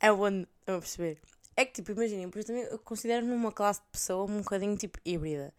[0.00, 0.48] é onde.
[0.66, 1.20] Eu vou perceber.
[1.56, 5.54] É que tipo, imaginem, também eu considero numa classe de pessoa um bocadinho tipo híbrida.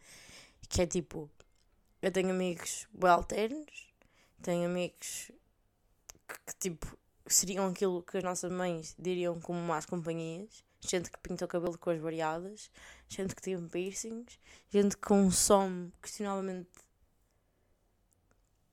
[0.67, 1.29] Que é tipo,
[2.01, 3.93] eu tenho amigos alternos,
[4.41, 5.31] tenho amigos
[6.27, 10.69] que, tipo seriam aquilo que as nossas mães diriam como más companhias.
[10.81, 12.71] Gente que pinta o cabelo de cores variadas,
[13.07, 16.69] gente que tem piercings, gente que consome questionavelmente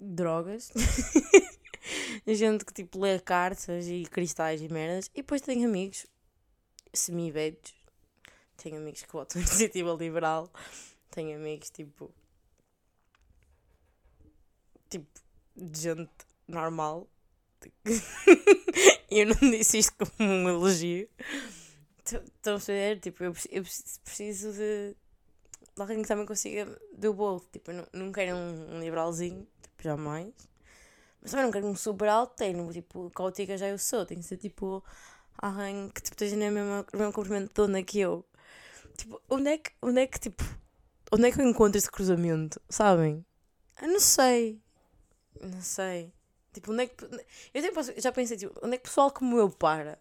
[0.01, 0.73] drogas,
[2.27, 5.11] gente que tipo lê cartas e cristais e merdas.
[5.15, 6.07] E depois tenho amigos
[6.95, 7.75] semi-velhos,
[8.57, 10.51] tenho amigos que votam iniciativa liberal,
[11.11, 12.11] tenho amigos tipo.
[14.89, 15.07] tipo,
[15.55, 16.11] de gente
[16.47, 17.07] normal
[19.11, 21.09] eu não disse isto como um elogio.
[22.17, 23.01] Estão a ver?
[23.01, 23.63] Tipo, eu, eu
[24.05, 24.95] preciso de,
[25.77, 27.45] de alguém que também consiga do bolo.
[27.53, 30.33] Tipo, não, não quero um, um liberalzinho, tipo, jamais.
[31.21, 32.73] Mas também não quero um super alterno.
[32.73, 34.07] Tipo, caótica já eu sou.
[34.07, 34.83] Tem que ser tipo
[35.37, 38.25] alguém que tipo, esteja no mesmo, no mesmo comprimento de onda que eu.
[38.97, 40.45] Tipo, onde é que, onde é que, tipo,
[41.13, 42.61] onde é que eu encontro esse cruzamento?
[42.69, 43.25] Sabem?
[43.81, 44.61] Eu não sei.
[45.41, 46.13] Não sei.
[46.53, 47.05] Tipo, onde é que.
[47.55, 47.63] Eu
[48.01, 49.99] já pensei, tipo, onde é que pessoal como eu para?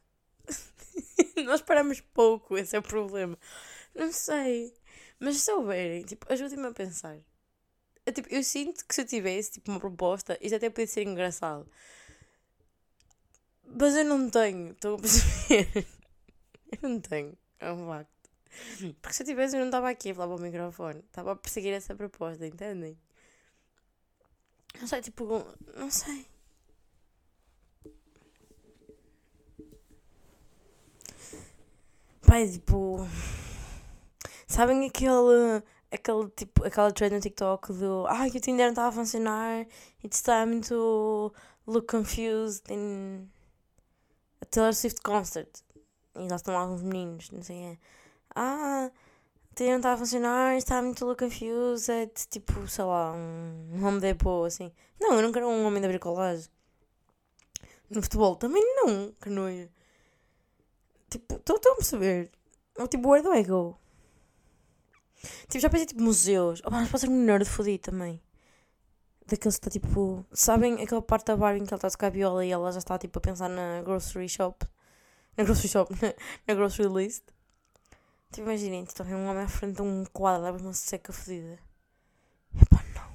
[1.46, 3.38] Nós paramos pouco, esse é o problema.
[3.96, 4.74] Não sei.
[5.20, 7.18] Mas se souberem, tipo, ajudem-me a pensar.
[8.06, 11.04] Eu, tipo, eu sinto que se eu tivesse tipo, uma proposta, isto até podia ser
[11.04, 11.70] engraçado.
[13.66, 15.88] Mas eu não tenho, estou a perceber.
[16.82, 18.18] eu não tenho, é um facto.
[19.02, 21.00] Porque se eu tivesse, eu não estava aqui a falar para o microfone.
[21.00, 22.98] Estava a perseguir essa proposta, entendem?
[24.80, 25.46] Não sei, tipo,
[25.76, 26.26] não sei.
[32.28, 33.08] Pai, tipo.
[34.48, 35.64] Sabem aquele.
[35.90, 39.66] Aquele tipo, aquela trend no TikTok do que o Tinder não estava a funcionar,
[40.04, 41.34] it's time to
[41.66, 43.30] look confused in
[44.42, 45.48] a Taylor Swift concert.
[46.18, 47.78] E lá estão alguns meninos, não sei é.
[48.36, 48.92] Ah,
[49.58, 54.74] não estava a funcionar, estava muito look confused, tipo, sei lá, um home depot, assim.
[55.00, 56.50] Não, eu não quero um homem da bricolagem.
[57.90, 59.70] No futebol também não, que nojo.
[61.10, 62.32] Tipo, estão a perceber?
[62.78, 63.78] Ou tipo, where do I go?
[65.48, 66.62] Tipo, já pensei tipo museus.
[66.66, 68.22] Oh, mas pode ser um nerd fodido também.
[69.26, 70.26] Daqueles que está tipo.
[70.32, 72.80] Sabem aquela parte da Barbie em que ela está a tocar viola e ela já
[72.80, 74.66] está tipo a pensar na grocery shop?
[75.36, 76.14] Na grocery shop, na,
[76.48, 77.24] na grocery list.
[78.32, 81.14] Tipo, imaginem, estão a ver um homem à frente de um quadro, abre uma seca
[81.14, 81.58] fodida.
[82.62, 83.10] Epá, não.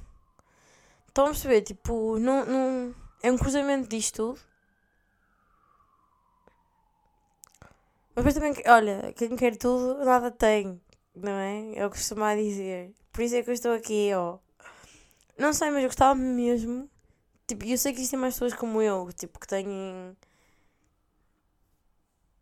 [1.08, 1.62] Estão a perceber?
[1.62, 2.94] Tipo, não, não.
[3.22, 4.51] É um cruzamento disto tudo.
[8.14, 10.80] Mas depois também, olha, quem quer tudo, nada tem.
[11.14, 11.74] Não é?
[11.76, 12.92] É o que dizer.
[13.12, 14.38] Por isso é que eu estou aqui, ó.
[15.38, 16.88] Não sei, mas eu gostava mesmo.
[17.46, 20.16] Tipo, eu sei que existem mais pessoas como eu, tipo, que têm.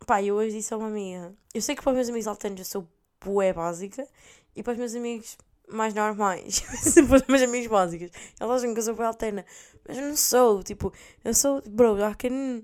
[0.05, 1.33] Pá, eu hoje disse a uma amiga.
[1.53, 2.87] Eu sei que para os meus amigos altanos eu sou
[3.23, 4.07] bué básica
[4.55, 5.37] e para os meus amigos
[5.69, 6.61] mais normais,
[7.07, 9.45] para os meus amigos básicos, eles acham que eu sou bué alterna.
[9.87, 10.93] Mas eu não sou, tipo,
[11.23, 12.63] eu sou, bro, I can.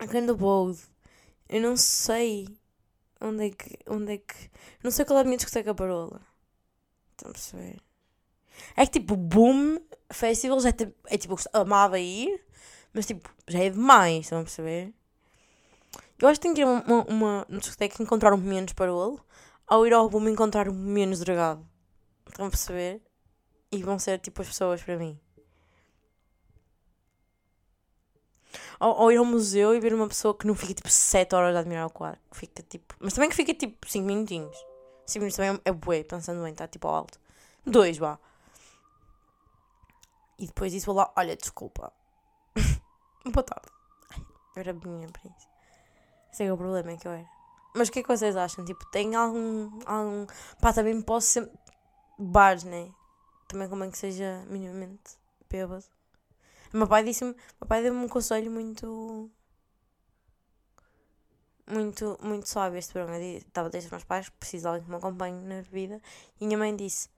[0.00, 0.80] I can do both.
[1.48, 2.46] Eu não sei
[3.20, 3.78] onde é que.
[3.88, 4.50] Onde é que.
[4.82, 6.20] Não sei qual é a minha discoteca parola.
[7.12, 7.80] Estão a perceber?
[8.76, 9.78] É que tipo, Boom
[10.10, 12.44] Festivals é, tipo, é tipo, amava ir,
[12.92, 14.92] mas tipo, já é demais, estão a perceber?
[16.18, 19.20] Eu acho que tenho que ir uma, uma, uma discoteca encontrar um menos parolo,
[19.70, 21.64] ou ir ao Boom encontrar um menos dragado.
[22.26, 23.02] Estão a perceber?
[23.70, 25.18] E vão ser tipo as pessoas para mim.
[28.80, 31.56] Ou, ou, ir ao museu e ver uma pessoa que não fica tipo 7 horas
[31.56, 32.20] a admirar o quadro.
[32.32, 32.94] Fica tipo.
[33.00, 34.56] Mas também que fica tipo 5 minutinhos.
[35.06, 37.18] 5 minutos também é bué, pensando bem, está tipo ao alto.
[37.66, 38.18] 2, vá.
[40.38, 41.92] E depois disso vou lá, olha, desculpa.
[43.26, 43.68] Boa tarde.
[44.54, 45.52] Eu era minha príncipe.
[46.32, 47.28] Esse é o problema é que eu era.
[47.74, 48.64] Mas o que é que vocês acham?
[48.64, 49.70] Tipo, tem algum.
[49.86, 50.26] algum...
[50.60, 51.50] Pá, também posso ser.
[52.18, 52.90] Bares, né?
[53.48, 55.18] Também como é que seja minimamente
[55.48, 55.84] bêbado.
[56.72, 57.34] O meu pai disse-me.
[57.60, 59.30] meu pai deu-me um conselho muito.
[61.70, 63.18] Muito, muito sábio este programa.
[63.18, 66.00] Estava a dizer aos meus pais que preciso de alguém que me acompanhe na bebida.
[66.40, 67.08] E minha mãe disse: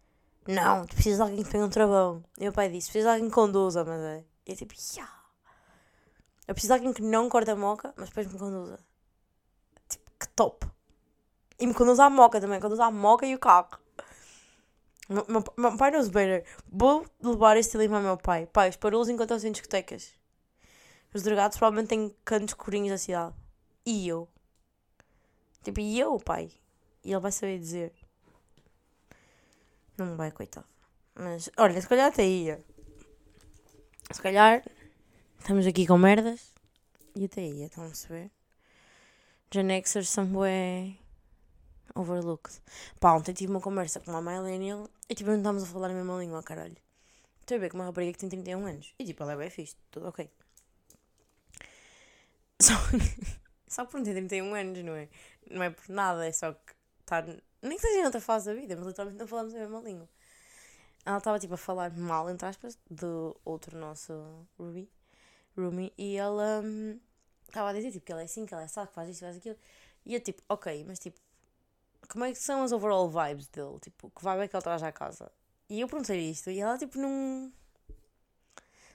[0.47, 2.25] Não, tu precisas de alguém que tenha um travão.
[2.37, 4.25] E meu pai disse: Precisas de alguém que conduza, mas é.
[4.47, 5.21] E eu tipo, yeah.
[6.49, 8.81] Eu preciso de alguém que não corta a moca, mas depois me conduza.
[9.89, 10.67] Tipo, que top.
[11.61, 13.79] E me conduza a moca também, conduza a moca e o carro.
[15.11, 16.45] Meu, meu, pai knows better.
[16.71, 18.47] Vou levar este lima ao meu pai.
[18.47, 20.15] Pai, os parolos encontram-se em discotecas.
[21.13, 23.35] Os drogados provavelmente têm cantos escurinhos da cidade.
[23.85, 24.29] E eu?
[25.65, 26.53] Tipo, e eu, pai?
[27.03, 27.93] E ele vai saber dizer.
[29.99, 30.69] Não vai, coitado.
[31.17, 32.65] Mas, olha, se calhar até ia.
[34.13, 34.63] Se calhar
[35.41, 36.55] estamos aqui com merdas
[37.17, 38.31] e até ia, estão a perceber?
[39.53, 41.00] Gen Xers são bué
[41.95, 42.61] overlooked.
[42.99, 45.95] Pá, ontem tive uma conversa com uma millennial e tipo, não estávamos a falar a
[45.95, 46.77] mesma língua, caralho.
[47.41, 48.95] Estou a ver com uma rapariga que tem 31 anos.
[48.99, 50.31] E tipo, ela é bem fixe, tudo ok.
[52.61, 52.75] Só,
[53.67, 55.09] só por não ter 31 anos, não é?
[55.51, 57.23] Não é por nada, é só que está.
[57.63, 60.09] Nem que seja em outra fase da vida, mas literalmente não falamos a mesma língua.
[61.05, 64.91] Ela estava tipo a falar mal, entre aspas, do outro nosso Ruby,
[65.57, 66.63] Rumi, e ela
[67.49, 69.09] estava hum, a dizer tipo, que ela é assim, que ela é assim, que faz
[69.09, 69.57] isto, faz aquilo.
[70.05, 71.19] E eu tipo, ok, mas tipo,
[72.09, 73.79] como é que são as overall vibes dele?
[73.81, 75.31] Tipo, que vibe é que ele traz à casa?
[75.69, 77.53] E eu perguntei isto e ela, tipo, não.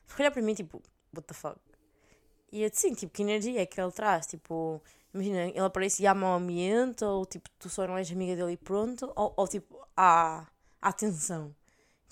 [0.06, 0.82] Ficou olhar para mim, tipo,
[1.14, 1.60] what the fuck?
[2.52, 4.28] E eu disse, sim, tipo, que energia é que ele traz?
[4.28, 4.82] Tipo,
[5.14, 8.54] imagina, ele aparece e há mau ambiente, ou tipo, tu só não és amiga dele
[8.54, 10.48] e pronto, ou, ou tipo, há,
[10.98, 11.56] tensão.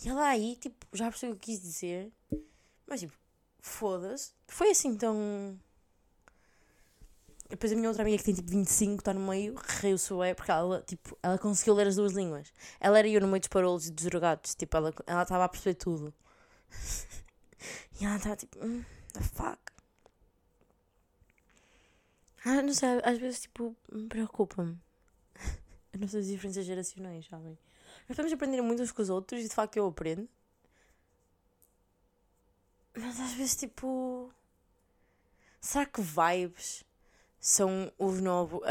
[0.03, 2.11] E ela aí, tipo, já percebeu o que quis dizer,
[2.87, 3.13] mas tipo,
[3.59, 4.33] foda-se.
[4.47, 5.59] Foi assim tão
[7.53, 10.49] depois a minha outra amiga que tem tipo 25, está no meio, riu-se é porque
[10.49, 12.51] ela, tipo, ela conseguiu ler as duas línguas.
[12.79, 15.75] Ela era eu no meio dos parolos e dos drogados, tipo, ela estava a perceber
[15.75, 16.11] tudo.
[18.01, 18.83] e ela estava tipo, mm,
[19.13, 19.59] the fuck.
[22.43, 24.75] Ah, não sei, às vezes, tipo, me preocupa-me.
[25.93, 27.55] As nossas diferenças geracionais, sabem?
[28.01, 30.27] Nós estamos a aprender muito uns com os outros e de facto eu aprendo.
[32.95, 34.33] Mas às vezes, tipo.
[35.61, 36.83] Será que vibes
[37.43, 38.61] são os novos.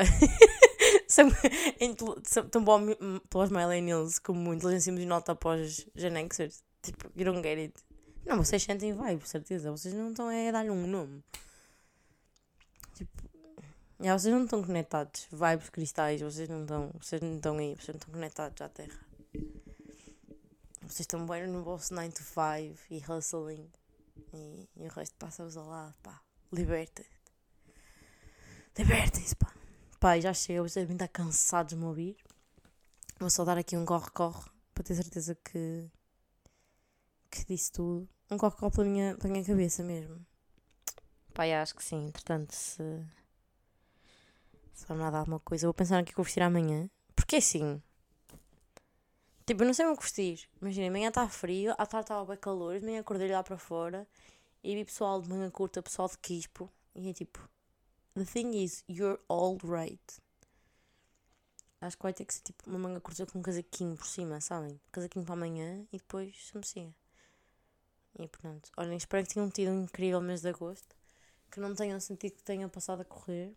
[1.06, 1.28] são,
[2.24, 2.80] são tão bom
[3.28, 6.64] para os millennials como inteligência emocional está para os Gen Xers.
[6.82, 7.74] Tipo, you don't get it.
[8.24, 9.70] Não, vocês sentem vibe, certeza.
[9.70, 11.22] Vocês não estão a dar-lhe um nome.
[12.94, 13.22] Tipo,
[14.00, 15.28] já, vocês não estão conectados.
[15.30, 16.90] Vibes cristais, vocês não estão.
[17.00, 18.98] Vocês não estão aí, vocês não estão conectados à Terra.
[20.80, 23.70] Vocês estão bem no vosso 9 to 5 e hustling.
[24.32, 26.20] E, e o resto passa-vos ao lado, pá.
[26.52, 27.04] Liberta.
[28.78, 29.52] Libertem-se, pá.
[30.00, 32.16] Pá, já chega, vocês devem estar cansados de me ouvir.
[33.20, 35.90] Vou só dar aqui um corre-corre para ter certeza que,
[37.30, 38.08] que disse tudo.
[38.30, 40.24] Um corre-corre pela minha, pela minha cabeça mesmo.
[41.34, 42.06] Pai, acho que sim.
[42.06, 42.82] Entretanto, se,
[44.72, 46.88] se vai-me dar alguma coisa, vou pensar aqui que vou vestir amanhã.
[47.14, 47.82] Porque assim.
[49.44, 50.48] Tipo, eu não sei o que vestir.
[50.60, 54.08] Imagina, amanhã está frio, à tarde estava bem calor, de manhã acordei lá para fora
[54.64, 56.70] e vi pessoal de manga curta, pessoal de quispo.
[56.94, 57.38] E é tipo,
[58.14, 60.00] the thing is, you're all right.
[61.80, 64.40] Acho que vai ter que ser tipo uma manga curta com um casaquinho por cima,
[64.40, 64.80] sabem?
[64.92, 66.94] Casaquinho para amanhã e depois chamecinha.
[68.18, 68.70] E pronto.
[68.76, 70.94] Olhem, espero que tenham tido um incrível mês de agosto.
[71.50, 73.54] Que não tenham sentido que tenham passado a correr.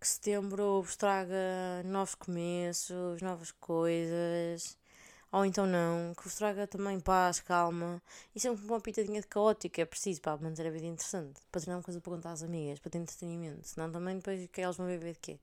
[0.00, 4.76] Que setembro vos traga novos começos, novas coisas.
[5.32, 6.14] Ou então não.
[6.14, 8.02] Que vos traga também paz, calma.
[8.34, 9.80] E sempre uma pitadinha de caótico.
[9.80, 11.40] É preciso para manter a vida interessante.
[11.50, 12.78] Para ter uma coisa para contar às amigas.
[12.78, 13.66] Para ter entretenimento.
[13.66, 15.40] Senão também depois que elas vão viver de quê?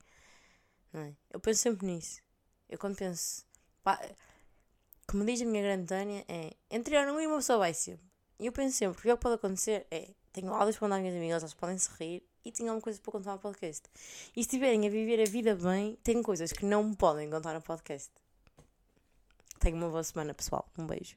[0.93, 1.13] Não é?
[1.31, 2.21] Eu penso sempre nisso.
[2.69, 3.43] Eu quando penso.
[3.83, 3.99] Pá,
[5.07, 6.53] como diz a minha grande Tânia, é.
[6.69, 8.07] Entre ano e uma pessoa vai sempre.
[8.39, 10.13] E eu penso sempre, o que é que pode acontecer é.
[10.31, 12.99] Tenho áudios para contar às minhas amigas, elas podem se rir e tenho alguma coisa
[13.01, 13.89] para contar no podcast.
[14.31, 17.55] E se estiverem a viver a vida bem, tem coisas que não me podem contar
[17.55, 18.11] no podcast.
[19.59, 20.65] Tenham uma boa semana, pessoal.
[20.77, 21.15] Um beijo.